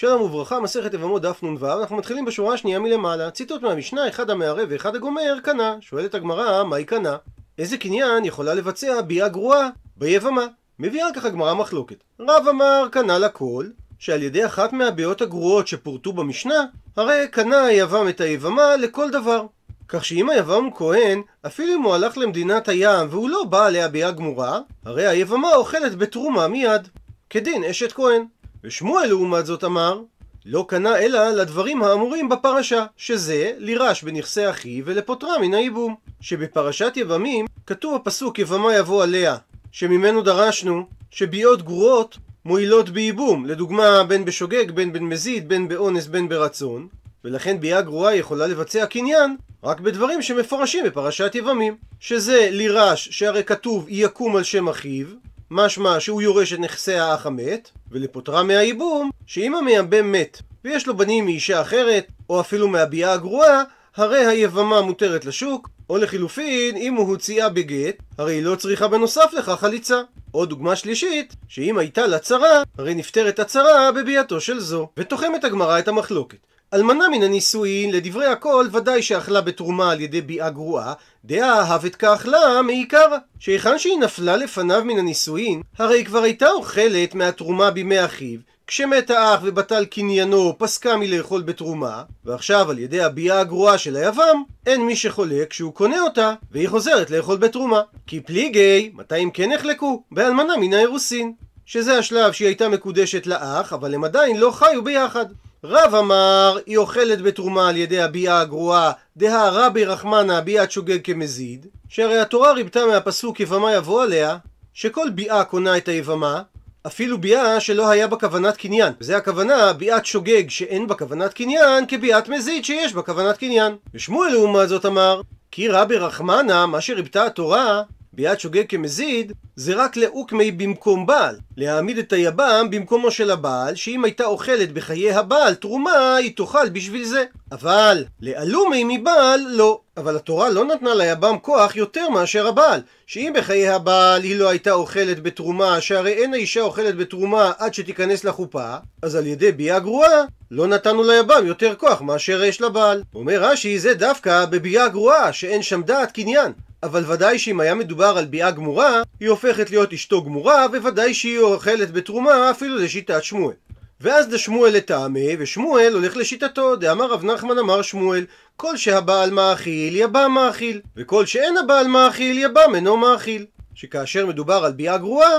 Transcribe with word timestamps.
שלום 0.00 0.22
וברכה, 0.22 0.60
מסכת 0.60 0.94
יבמות 0.94 1.22
דף 1.22 1.42
נ"ו, 1.42 1.66
אנחנו 1.66 1.96
מתחילים 1.96 2.24
בשורה 2.24 2.54
השנייה 2.54 2.78
מלמעלה. 2.78 3.30
ציטוט 3.30 3.62
מהמשנה, 3.62 4.08
אחד 4.08 4.30
המערב 4.30 4.68
ואחד 4.70 4.96
הגומר, 4.96 5.34
קנה. 5.42 5.76
שואלת 5.80 6.14
הגמרא, 6.14 6.64
מהי 6.64 6.84
קנה? 6.84 7.16
איזה 7.58 7.78
קניין 7.78 8.24
יכולה 8.24 8.54
לבצע 8.54 9.00
ביאה 9.00 9.28
גרועה 9.28 9.68
ביבמה? 9.96 10.46
מביאה 10.78 11.06
על 11.06 11.12
כך 11.14 11.24
הגמרא 11.24 11.54
מחלוקת. 11.54 12.04
רב 12.20 12.48
אמר, 12.50 12.86
קנה 12.90 13.18
לכל, 13.18 13.66
שעל 13.98 14.22
ידי 14.22 14.46
אחת 14.46 14.72
מהביאות 14.72 15.22
הגרועות 15.22 15.68
שפורטו 15.68 16.12
במשנה, 16.12 16.64
הרי 16.96 17.28
קנה 17.30 17.64
היבם 17.64 18.08
את 18.08 18.20
היבמה 18.20 18.76
לכל 18.76 19.10
דבר. 19.10 19.46
כך 19.88 20.04
שאם 20.04 20.30
היבם 20.30 20.68
כהן, 20.74 21.22
אפילו 21.46 21.74
אם 21.74 21.82
הוא 21.82 21.94
הלך 21.94 22.18
למדינת 22.18 22.68
הים 22.68 23.06
והוא 23.10 23.30
לא 23.30 23.44
בא 23.44 23.66
עליה 23.66 23.88
ביאה 23.88 24.10
גמורה, 24.10 24.60
הרי 24.84 25.06
היבמה 25.06 25.54
אוכלת 25.54 25.94
בתרומה 25.94 26.48
מיד. 26.48 26.88
כדין 27.30 27.64
אשת 27.64 27.92
כהן. 27.92 28.24
ושמואל 28.64 29.06
לעומת 29.06 29.46
זאת 29.46 29.64
אמר, 29.64 30.00
לא 30.46 30.64
קנה 30.68 30.98
אלא 30.98 31.28
לדברים 31.30 31.82
האמורים 31.82 32.28
בפרשה, 32.28 32.86
שזה 32.96 33.52
לירש 33.58 34.02
בנכסי 34.02 34.50
אחיו 34.50 34.86
ולפוטרה 34.86 35.38
מן 35.38 35.54
הייבום. 35.54 35.94
שבפרשת 36.20 36.92
יבמים 36.96 37.46
כתוב 37.66 37.94
הפסוק 37.94 38.38
יבמה 38.38 38.74
יבוא 38.74 39.02
עליה, 39.02 39.36
שממנו 39.72 40.22
דרשנו 40.22 40.86
שביאות 41.10 41.62
גרועות 41.62 42.18
מועילות 42.44 42.90
בייבום, 42.90 43.46
לדוגמה 43.46 44.04
בין 44.04 44.24
בשוגג, 44.24 44.70
בין 44.70 44.92
במזיד, 44.92 45.48
בין 45.48 45.68
באונס, 45.68 46.06
בין 46.06 46.28
ברצון, 46.28 46.88
ולכן 47.24 47.60
ביאה 47.60 47.82
גרועה 47.82 48.16
יכולה 48.16 48.46
לבצע 48.46 48.86
קניין 48.86 49.36
רק 49.64 49.80
בדברים 49.80 50.22
שמפורשים 50.22 50.84
בפרשת 50.84 51.34
יבמים, 51.34 51.76
שזה 52.00 52.48
לירש 52.50 53.08
שהרי 53.08 53.44
כתוב 53.44 53.86
יקום 53.88 54.36
על 54.36 54.42
שם 54.42 54.68
אחיו, 54.68 55.06
משמע 55.50 56.00
שהוא 56.00 56.22
יורש 56.22 56.52
את 56.52 56.58
נכסי 56.58 56.94
האח 56.94 57.26
המת, 57.26 57.70
ולפוטרה 57.90 58.42
מהייבום, 58.42 59.10
שאם 59.26 59.54
המייבם 59.54 60.12
מת 60.12 60.42
ויש 60.64 60.86
לו 60.86 60.96
בנים 60.96 61.24
מאישה 61.24 61.60
אחרת, 61.60 62.06
או 62.30 62.40
אפילו 62.40 62.68
מהביאה 62.68 63.12
הגרועה, 63.12 63.62
הרי 63.96 64.26
היבמה 64.26 64.80
מותרת 64.80 65.24
לשוק, 65.24 65.68
או 65.90 65.98
לחילופין, 65.98 66.76
אם 66.76 66.94
הוא 66.94 67.08
הוציאה 67.08 67.48
בגט, 67.48 67.96
הרי 68.18 68.34
היא 68.34 68.42
לא 68.42 68.56
צריכה 68.56 68.88
בנוסף 68.88 69.30
לכך 69.32 69.60
חליצה. 69.60 70.00
או 70.34 70.46
דוגמה 70.46 70.76
שלישית, 70.76 71.36
שאם 71.48 71.78
הייתה 71.78 72.06
לה 72.06 72.18
צרה, 72.18 72.62
הרי 72.78 72.94
נפטרת 72.94 73.38
הצרה 73.38 73.92
בביאתו 73.92 74.40
של 74.40 74.60
זו. 74.60 74.88
ותוחמת 74.96 75.44
הגמרא 75.44 75.78
את 75.78 75.88
המחלוקת. 75.88 76.38
אלמנה 76.74 77.08
מן 77.08 77.22
הנישואין, 77.22 77.90
לדברי 77.90 78.26
הכל, 78.26 78.66
ודאי 78.72 79.02
שאכלה 79.02 79.40
בתרומה 79.40 79.90
על 79.90 80.00
ידי 80.00 80.20
ביאה 80.20 80.50
גרועה, 80.50 80.92
דעה 81.24 81.60
אהבת 81.60 81.94
כאכלה 81.94 82.62
מעיקרא. 82.62 83.18
שהיכן 83.38 83.78
שהיא 83.78 83.98
נפלה 83.98 84.36
לפניו 84.36 84.84
מן 84.84 84.98
הנישואין, 84.98 85.62
הרי 85.78 86.04
כבר 86.04 86.22
הייתה 86.22 86.50
אוכלת 86.50 87.14
מהתרומה 87.14 87.70
בימי 87.70 88.04
אחיו, 88.04 88.38
כשמת 88.66 89.10
האח 89.10 89.40
ובטל 89.42 89.84
קניינו, 89.84 90.54
פסקה 90.58 90.96
מלאכול 90.96 91.42
בתרומה, 91.42 92.02
ועכשיו 92.24 92.70
על 92.70 92.78
ידי 92.78 93.00
הביאה 93.00 93.40
הגרועה 93.40 93.78
של 93.78 93.96
היבם, 93.96 94.42
אין 94.66 94.86
מי 94.86 94.96
שחולק 94.96 95.52
שהוא 95.52 95.74
קונה 95.74 96.00
אותה, 96.00 96.34
והיא 96.52 96.68
חוזרת 96.68 97.10
לאכול 97.10 97.36
בתרומה. 97.36 97.80
כי 98.06 98.20
פליגי, 98.20 98.90
מתי 98.94 99.18
הם 99.18 99.30
כן 99.30 99.52
נחלקו? 99.52 100.02
באלמנה 100.12 100.56
מן 100.56 100.74
האירוסין. 100.74 101.32
שזה 101.66 101.98
השלב 101.98 102.32
שהיא 102.32 102.48
הייתה 102.48 102.68
מקודשת 102.68 103.26
לאח, 103.26 103.72
אבל 103.72 103.94
הם 103.94 104.04
עדיין 104.04 104.36
לא 104.36 104.50
חיו 104.50 104.84
ביחד. 104.84 105.26
רב 105.64 105.94
אמר, 105.94 106.58
היא 106.66 106.78
אוכלת 106.78 107.22
בתרומה 107.22 107.68
על 107.68 107.76
ידי 107.76 108.00
הביאה 108.00 108.40
הגרועה, 108.40 108.92
דהה 109.16 109.48
רבי 109.48 109.84
רחמנה 109.84 110.40
ביאת 110.40 110.70
שוגג 110.70 110.98
כמזיד, 111.04 111.66
שהרי 111.88 112.18
התורה 112.18 112.52
ריבתה 112.52 112.86
מהפסוק 112.86 113.40
יבמה 113.40 113.74
יבוא 113.74 114.02
עליה, 114.02 114.36
שכל 114.74 115.10
ביאה 115.10 115.44
קונה 115.44 115.76
את 115.76 115.88
היבמה, 115.88 116.42
אפילו 116.86 117.18
ביאה 117.18 117.60
שלא 117.60 117.88
היה 117.88 118.06
בה 118.06 118.16
כוונת 118.16 118.56
קניין. 118.56 118.92
וזה 119.00 119.16
הכוונה, 119.16 119.72
ביאת 119.72 120.06
שוגג 120.06 120.50
שאין 120.50 120.86
בה 120.86 120.94
כוונת 120.94 121.32
קניין, 121.32 121.84
כביאת 121.88 122.28
מזיד 122.28 122.64
שיש 122.64 122.94
בה 122.94 123.02
כוונת 123.02 123.36
קניין. 123.36 123.76
ושמואל 123.94 124.32
לעומת 124.32 124.68
זאת 124.68 124.86
אמר, 124.86 125.20
כי 125.50 125.68
רבי 125.68 125.96
רחמנה, 125.96 126.66
מה 126.66 126.80
שריבתה 126.80 127.26
התורה, 127.26 127.82
ביאת 128.18 128.40
שוגג 128.40 128.64
כמזיד, 128.68 129.32
זה 129.56 129.74
רק 129.74 129.96
לאוקמי 129.96 130.50
במקום 130.50 131.06
בעל. 131.06 131.38
להעמיד 131.56 131.98
את 131.98 132.12
היבם 132.12 132.66
במקומו 132.70 133.10
של 133.10 133.30
הבעל, 133.30 133.74
שאם 133.74 134.04
הייתה 134.04 134.24
אוכלת 134.24 134.72
בחיי 134.72 135.12
הבעל 135.12 135.54
תרומה, 135.54 136.16
היא 136.16 136.36
תאכל 136.36 136.68
בשביל 136.68 137.04
זה. 137.04 137.24
אבל 137.52 138.04
לאלומי 138.22 138.84
מבעל, 138.98 139.40
לא. 139.50 139.80
אבל 139.96 140.16
התורה 140.16 140.50
לא 140.50 140.64
נתנה 140.64 140.94
ליבם 140.94 141.36
כוח 141.42 141.76
יותר 141.76 142.08
מאשר 142.08 142.46
הבעל. 142.46 142.80
שאם 143.06 143.32
בחיי 143.36 143.68
הבעל 143.68 144.22
היא 144.22 144.36
לא 144.36 144.48
הייתה 144.48 144.72
אוכלת 144.72 145.22
בתרומה, 145.22 145.80
שהרי 145.80 146.12
אין 146.12 146.34
האישה 146.34 146.60
אוכלת 146.60 146.96
בתרומה 146.96 147.52
עד 147.58 147.74
שתיכנס 147.74 148.24
לחופה, 148.24 148.74
אז 149.02 149.14
על 149.14 149.26
ידי 149.26 149.52
ביאה 149.52 149.78
גרועה, 149.78 150.22
לא 150.50 150.66
נתנו 150.66 151.02
ליבם 151.02 151.46
יותר 151.46 151.74
כוח 151.74 152.02
מאשר 152.02 152.44
יש 152.44 152.60
לבעל. 152.60 153.02
אומר 153.14 153.42
רש"י, 153.42 153.78
זה 153.78 153.94
דווקא 153.94 154.44
בביאה 154.44 154.88
גרועה, 154.88 155.32
שאין 155.32 155.62
שם 155.62 155.82
דעת 155.82 156.12
קניין. 156.12 156.52
אבל 156.82 157.04
ודאי 157.12 157.38
שאם 157.38 157.60
היה 157.60 157.74
מדובר 157.74 158.18
על 158.18 158.24
ביאה 158.24 158.50
גמורה, 158.50 159.02
היא 159.20 159.28
הופכת 159.28 159.70
להיות 159.70 159.92
אשתו 159.92 160.22
גמורה, 160.24 160.66
וודאי 160.82 161.14
שהיא 161.14 161.38
אוכלת 161.38 161.90
בתרומה 161.90 162.50
אפילו 162.50 162.76
לשיטת 162.76 163.24
שמואל. 163.24 163.54
ואז 164.00 164.28
דשמואל 164.28 164.72
לטעמי, 164.72 165.36
ושמואל 165.38 165.92
הולך 165.92 166.16
לשיטתו, 166.16 166.76
דאמר 166.76 167.12
רב 167.12 167.24
נחמן 167.24 167.58
אמר 167.58 167.82
שמואל, 167.82 168.24
כל 168.56 168.76
שהבעל 168.76 169.30
מאכיל, 169.30 169.96
יבם 169.96 170.32
מאכיל, 170.34 170.80
וכל 170.96 171.26
שאין 171.26 171.56
הבעל 171.56 171.88
מאכיל, 171.88 172.38
יבם 172.38 172.74
אינו 172.74 172.96
מאכיל. 172.96 173.46
שכאשר 173.74 174.26
מדובר 174.26 174.64
על 174.64 174.72
ביאה 174.72 174.98
גרועה, 174.98 175.36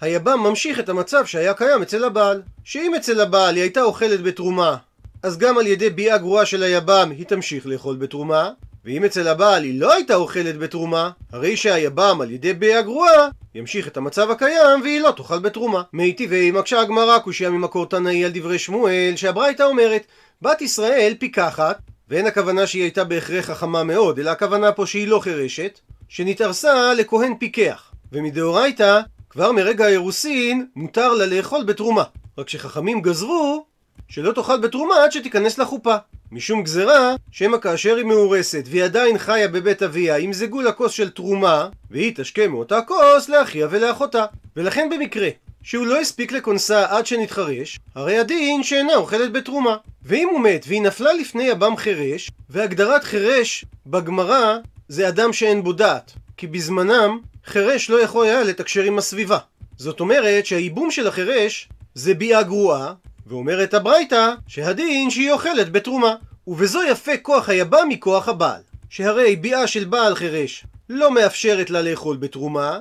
היבם 0.00 0.40
ממשיך 0.40 0.80
את 0.80 0.88
המצב 0.88 1.26
שהיה 1.26 1.54
קיים 1.54 1.82
אצל 1.82 2.04
הבעל. 2.04 2.42
שאם 2.64 2.94
אצל 2.94 3.20
הבעל 3.20 3.54
היא 3.54 3.62
הייתה 3.62 3.82
אוכלת 3.82 4.22
בתרומה, 4.22 4.76
אז 5.22 5.38
גם 5.38 5.58
על 5.58 5.66
ידי 5.66 5.90
ביאה 5.90 6.18
גרועה 6.18 6.46
של 6.46 6.62
היבם 6.62 7.10
היא 7.10 7.26
תמשיך 7.26 7.66
לאכול 7.66 7.96
בתרומה, 7.96 8.50
ואם 8.84 9.04
אצל 9.04 9.28
הבעל 9.28 9.62
היא 9.62 9.80
לא 9.80 9.92
הייתה 9.92 10.14
אוכלת 10.14 10.58
בתרומה, 10.58 11.10
הרי 11.32 11.56
שהיבם 11.56 12.18
על 12.20 12.30
ידי 12.30 12.52
ביאה 12.52 12.82
גרועה 12.82 13.28
ימשיך 13.54 13.88
את 13.88 13.96
המצב 13.96 14.30
הקיים 14.30 14.82
והיא 14.82 15.00
לא 15.00 15.10
תאכל 15.16 15.38
בתרומה. 15.38 15.82
מיטיבי 15.92 16.50
מקשה 16.50 16.80
הגמרא 16.80 17.18
קושייה 17.18 17.50
ממקור 17.50 17.86
תנאי 17.86 18.24
על 18.24 18.30
דברי 18.34 18.58
שמואל 18.58 19.12
שהברייתא 19.16 19.62
אומרת 19.62 20.02
בת 20.42 20.62
ישראל 20.62 21.14
פיקחת 21.18 21.78
ואין 22.08 22.26
הכוונה 22.26 22.66
שהיא 22.66 22.82
הייתה 22.82 23.04
בהכרח 23.04 23.44
חכמה 23.44 23.84
מאוד 23.84 24.18
אלא 24.18 24.30
הכוונה 24.30 24.72
פה 24.72 24.86
שהיא 24.86 25.08
לא 25.08 25.18
חירשת 25.18 25.80
שנתארסה 26.08 26.94
לכהן 26.94 27.34
פיקח 27.38 27.92
ומדאורייתא 28.12 29.00
כבר 29.30 29.52
מרגע 29.52 29.84
האירוסין 29.84 30.66
מותר 30.76 31.14
לה 31.14 31.26
לאכול 31.26 31.64
בתרומה 31.64 32.02
רק 32.38 32.48
שחכמים 32.48 33.00
גזרו 33.00 33.66
שלא 34.14 34.32
תאכל 34.32 34.60
בתרומה 34.60 34.94
עד 35.04 35.12
שתיכנס 35.12 35.58
לחופה 35.58 35.96
משום 36.32 36.62
גזרה, 36.62 37.14
שמא 37.30 37.58
כאשר 37.58 37.96
היא 37.96 38.04
מאורסת 38.04 38.64
והיא 38.66 38.84
עדיין 38.84 39.18
חיה 39.18 39.48
בבית 39.48 39.82
אביה, 39.82 40.18
ימזגו 40.18 40.60
לה 40.60 40.72
כוס 40.72 40.92
של 40.92 41.10
תרומה, 41.10 41.68
והיא 41.90 42.12
תשקה 42.16 42.48
מאותה 42.48 42.80
כוס 42.82 43.28
לאחיה 43.28 43.66
ולאחותה. 43.70 44.24
ולכן 44.56 44.88
במקרה 44.90 45.28
שהוא 45.62 45.86
לא 45.86 46.00
הספיק 46.00 46.32
לכונסה 46.32 46.96
עד 46.96 47.06
שנתחרש, 47.06 47.78
הרי 47.94 48.18
הדין 48.18 48.62
שאינה 48.62 48.94
אוכלת 48.94 49.32
בתרומה. 49.32 49.76
ואם 50.02 50.28
הוא 50.30 50.40
מת 50.40 50.64
והיא 50.68 50.82
נפלה 50.82 51.12
לפני 51.12 51.44
יבם 51.44 51.76
חירש, 51.76 52.30
והגדרת 52.50 53.04
חירש 53.04 53.64
בגמרא 53.86 54.56
זה 54.88 55.08
אדם 55.08 55.32
שאין 55.32 55.62
בו 55.62 55.72
דעת, 55.72 56.12
כי 56.36 56.46
בזמנם 56.46 57.18
חירש 57.46 57.90
לא 57.90 58.02
יכול 58.02 58.26
היה 58.26 58.42
לתקשר 58.42 58.82
עם 58.82 58.98
הסביבה. 58.98 59.38
זאת 59.76 60.00
אומרת 60.00 60.46
שהייבום 60.46 60.90
של 60.90 61.06
החירש 61.06 61.68
זה 61.94 62.14
ביאה 62.14 62.42
גרועה, 62.42 62.92
ואומרת 63.26 63.74
הברייתא 63.74 64.34
שהדין 64.46 65.10
שהיא 65.10 65.32
אוכלת 65.32 65.72
בתרומה. 65.72 66.14
ובזו 66.46 66.80
יפה 66.82 67.16
כוח 67.16 67.48
היבם 67.48 67.88
מכוח 67.88 68.28
הבעל. 68.28 68.60
שהרי 68.90 69.36
ביאה 69.36 69.66
של 69.66 69.84
בעל 69.84 70.14
חירש 70.14 70.64
לא 70.88 71.10
מאפשרת 71.10 71.70
לה 71.70 71.82
לאכול 71.82 72.16
בתרומה, 72.16 72.78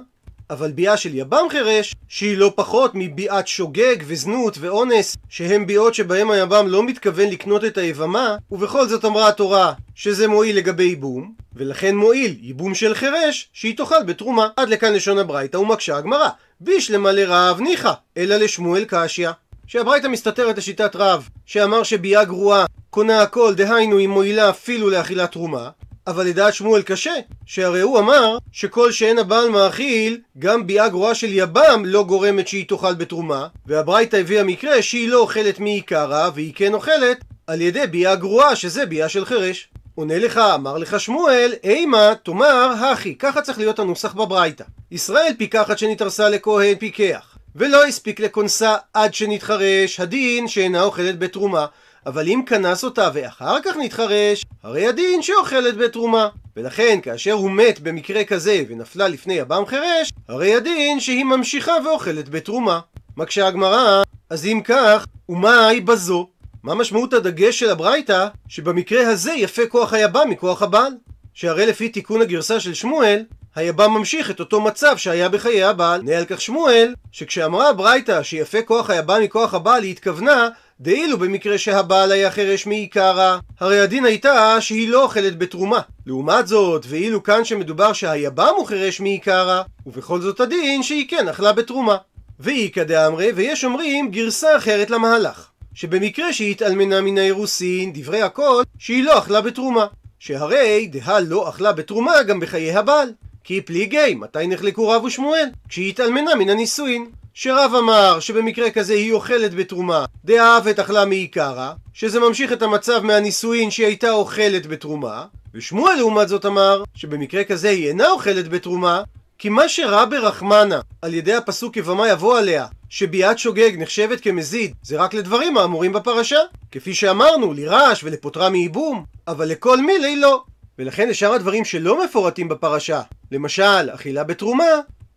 אבל 0.50 0.72
ביאה 0.72 0.98
של 0.98 1.16
יבם 1.16 1.46
חירש, 1.50 1.96
שהיא 2.08 2.38
לא 2.38 2.54
פחות 2.56 2.92
מביאת 2.94 3.48
שוגג 3.48 3.96
וזנות 4.06 4.58
ואונס, 4.60 5.18
שהם 5.30 5.68
ביאות 5.68 5.94
שבהם 5.94 6.32
היבם 6.32 6.68
לא 6.68 6.84
מתכוון 6.84 7.30
לקנות 7.30 7.66
את 7.66 7.78
היבמה, 7.78 8.36
ובכל 8.52 8.88
זאת 8.88 9.06
אמרה 9.06 9.28
התורה 9.28 9.74
שזה 9.96 10.28
מועיל 10.28 10.58
לגבי 10.58 10.84
ייבום, 10.84 11.34
ולכן 11.56 11.96
מועיל 11.96 12.36
ייבום 12.42 12.76
של 12.76 12.94
חירש, 12.96 13.50
שהיא 13.54 13.78
תאכל 13.78 14.04
בתרומה. 14.04 14.48
עד 14.58 14.70
לכאן 14.70 14.94
לשון 14.94 15.18
הברייתא 15.18 15.58
ומקשה 15.58 15.98
הגמרא. 15.98 16.30
בישלמה 16.60 17.12
לרב 17.12 17.62
ניחא, 17.62 17.94
אלא 18.18 18.36
לשמואל 18.36 18.86
קשיא. 18.88 19.30
שהברייתא 19.72 20.08
מסתתרת 20.08 20.58
לשיטת 20.58 20.96
רב, 20.96 21.30
שאמר 21.46 21.84
שביאה 21.84 22.24
גרועה 22.24 22.66
קונה 22.90 23.22
הכל, 23.22 23.54
דהיינו 23.56 23.98
היא 23.98 24.08
מועילה 24.08 24.50
אפילו 24.50 24.90
לאכילת 24.90 25.32
תרומה, 25.32 25.70
אבל 26.08 26.26
לדעת 26.26 26.54
שמואל 26.54 26.82
קשה, 26.82 27.14
שהרי 27.46 27.82
הוא 27.82 28.00
אמר 28.00 28.38
שכל 28.52 28.92
שאין 28.92 29.20
הבעל 29.20 29.50
מאכיל, 29.50 30.20
גם 30.40 30.68
ביאה 30.68 30.90
גרועה 30.90 31.16
של 31.16 31.28
יבם 31.32 31.84
לא 31.86 32.04
גורמת 32.04 32.48
שהיא 32.48 32.68
תאכל 32.68 32.94
בתרומה, 32.94 33.48
והברייתא 33.66 34.16
הביאה 34.16 34.44
מקרה 34.44 34.82
שהיא 34.82 35.10
לא 35.10 35.20
אוכלת 35.20 35.60
מעיקרא, 35.60 36.30
והיא 36.34 36.54
כן 36.56 36.74
אוכלת 36.74 37.18
על 37.48 37.62
ידי 37.62 37.88
ביאה 37.88 38.16
גרועה, 38.16 38.56
שזה 38.56 38.86
ביאה 38.86 39.10
של 39.10 39.26
חירש. 39.26 39.68
עונה 39.96 40.18
לך, 40.18 40.38
אמר 40.38 40.78
לך 40.78 41.00
שמואל, 41.00 41.54
אימה, 41.64 42.14
תאמר, 42.24 42.74
הכי, 42.92 43.16
ככה 43.16 43.42
צריך 43.42 43.58
להיות 43.58 43.80
הנוסח 43.80 44.14
בברייתא. 44.14 44.64
ישראל 44.92 45.34
פיקחת 45.38 45.78
שנתרסה 45.78 46.30
לכהן 46.30 46.76
פיקח. 46.80 47.31
ולא 47.56 47.86
הספיק 47.86 48.20
לכונסה 48.20 48.76
עד 48.94 49.14
שנתחרש, 49.14 50.00
הדין 50.00 50.48
שאינה 50.48 50.84
אוכלת 50.84 51.20
בתרומה. 51.20 51.66
אבל 52.06 52.28
אם 52.28 52.42
כנס 52.46 52.84
אותה 52.84 53.10
ואחר 53.14 53.62
כך 53.66 53.78
נתחרש, 53.78 54.46
הרי 54.64 54.88
הדין 54.88 55.22
שאוכלת 55.22 55.78
בתרומה. 55.78 56.30
ולכן 56.58 57.00
כאשר 57.04 57.32
הוא 57.32 57.52
מת 57.52 57.80
במקרה 57.80 58.24
כזה 58.24 58.64
ונפלה 58.70 59.08
לפני 59.08 59.34
יבם 59.34 59.64
חירש, 59.66 60.14
הרי 60.28 60.56
הדין 60.56 61.00
שהיא 61.00 61.24
ממשיכה 61.24 61.72
ואוכלת 61.86 62.30
בתרומה. 62.30 62.80
מקשה 63.18 63.48
הגמרא, 63.48 64.04
אז 64.30 64.46
אם 64.46 64.62
כך, 64.64 65.06
ומאי 65.30 65.82
בזו? 65.82 66.28
מה 66.64 66.76
משמעות 66.76 67.14
הדגש 67.14 67.60
של 67.60 67.70
הברייתא 67.70 68.28
שבמקרה 68.48 69.10
הזה 69.10 69.34
יפה 69.34 69.66
כוח 69.66 69.94
היבם 69.94 70.30
מכוח 70.30 70.62
הבעל? 70.62 70.94
שהרי 71.34 71.66
לפי 71.66 71.90
תיקון 71.90 72.22
הגרסה 72.22 72.60
של 72.60 72.74
שמואל, 72.74 73.24
היבם 73.56 73.92
ממשיך 73.92 74.32
את 74.32 74.40
אותו 74.40 74.62
מצב 74.62 74.98
שהיה 74.98 75.30
בחיי 75.30 75.64
הבעל. 75.64 76.02
נהיה 76.02 76.20
על 76.20 76.26
כך 76.26 76.42
שמואל, 76.42 76.94
שכשאמרה 77.12 77.70
הברייתא 77.70 78.24
שיפה 78.24 78.62
כוח 78.62 78.90
היבם 78.90 79.22
מכוח 79.24 79.54
הבעל, 79.54 79.84
היא 79.84 79.92
התכוונה 79.92 80.50
דאילו 80.80 81.18
במקרה 81.18 81.58
שהבעל 81.58 82.12
היה 82.12 82.32
חירש 82.32 82.68
מעיקרא, 82.68 83.38
הרי 83.60 83.80
הדין 83.80 84.06
הייתה 84.06 84.62
שהיא 84.62 84.90
לא 84.90 85.04
אוכלת 85.04 85.38
בתרומה. 85.38 85.80
לעומת 86.06 86.48
זאת, 86.48 86.86
ואילו 86.90 87.24
כאן 87.24 87.46
שמדובר 87.46 87.94
שהיבם 87.94 88.54
הוא 88.58 88.68
חירש 88.68 89.00
מעיקרא, 89.00 89.62
ובכל 89.86 90.22
זאת 90.22 90.40
הדין 90.40 90.84
שהיא 90.84 91.10
כן 91.10 91.28
אכלה 91.28 91.54
בתרומה. 91.54 91.98
ואיכא 92.40 92.84
דאמרי, 92.84 93.32
ויש 93.36 93.66
אומרים 93.66 94.12
גרסה 94.12 94.58
אחרת 94.58 94.90
למהלך. 94.90 95.48
שבמקרה 95.74 96.34
שהיא 96.34 96.52
התאלמנה 96.52 97.02
מן 97.02 97.18
האירוסין, 97.18 97.94
דברי 97.94 98.22
הכל, 98.22 98.64
שהיא 98.78 99.04
לא 99.04 99.18
אכלה 99.18 99.42
בתרומה. 99.42 99.86
שהרי 100.20 100.88
דהה 100.92 101.20
לא 101.20 101.50
אכלה 101.50 101.74
בתרומה 101.74 102.24
גם 102.24 102.40
בחיי 102.40 102.78
הבעל. 102.78 103.10
כי 103.44 103.62
פליגי, 103.62 104.16
מתי 104.16 104.48
נחלקו 104.48 104.90
רב 104.90 105.04
ושמואל? 105.04 105.46
כשהיא 105.70 105.90
התאלמנה 105.90 106.36
מן 106.36 106.50
הנישואין. 106.50 107.10
שרב 107.34 107.76
אמר 107.80 108.20
שבמקרה 108.20 108.72
כזה 108.72 108.94
היא 108.94 109.14
אוכלת 109.14 109.54
בתרומה, 109.54 110.06
דאהבת 110.26 110.80
אכלה 110.80 111.06
מעיקרא, 111.06 111.72
שזה 111.94 112.20
ממשיך 112.20 112.54
את 112.54 112.62
המצב 112.62 113.04
מהנישואין 113.04 113.72
שהיא 113.72 113.86
הייתה 113.86 114.12
אוכלת 114.12 114.68
בתרומה, 114.68 115.26
ושמואל 115.54 115.96
לעומת 115.96 116.28
זאת 116.28 116.46
אמר 116.46 116.84
שבמקרה 116.96 117.44
כזה 117.44 117.70
היא 117.70 117.88
אינה 117.88 118.12
אוכלת 118.12 118.48
בתרומה, 118.48 119.04
כי 119.38 119.50
מה 119.50 119.70
שראה 119.70 120.06
ברחמנה 120.06 120.80
על 121.02 121.14
ידי 121.14 121.34
הפסוק 121.34 121.78
יבמה 121.78 122.10
יבוא 122.10 122.38
עליה, 122.38 122.66
שביאת 122.90 123.40
שוגג 123.40 123.72
נחשבת 123.78 124.22
כמזיד, 124.22 124.74
זה 124.82 124.98
רק 124.98 125.14
לדברים 125.14 125.58
האמורים 125.58 125.94
בפרשה. 125.94 126.40
כפי 126.72 126.94
שאמרנו, 126.94 127.54
לירש 127.54 128.04
ולפוטרה 128.04 128.50
מייבום, 128.50 129.06
אבל 129.28 129.48
לכל 129.48 129.82
מילי 129.82 130.16
לא. 130.16 130.44
ולכן 130.82 131.10
לשאר 131.10 131.34
הדברים 131.34 131.66
שלא 131.66 132.04
מפורטים 132.04 132.50
בפרשה, 132.50 133.02
למשל 133.32 133.90
אכילה 133.96 134.24
בתרומה, 134.24 134.66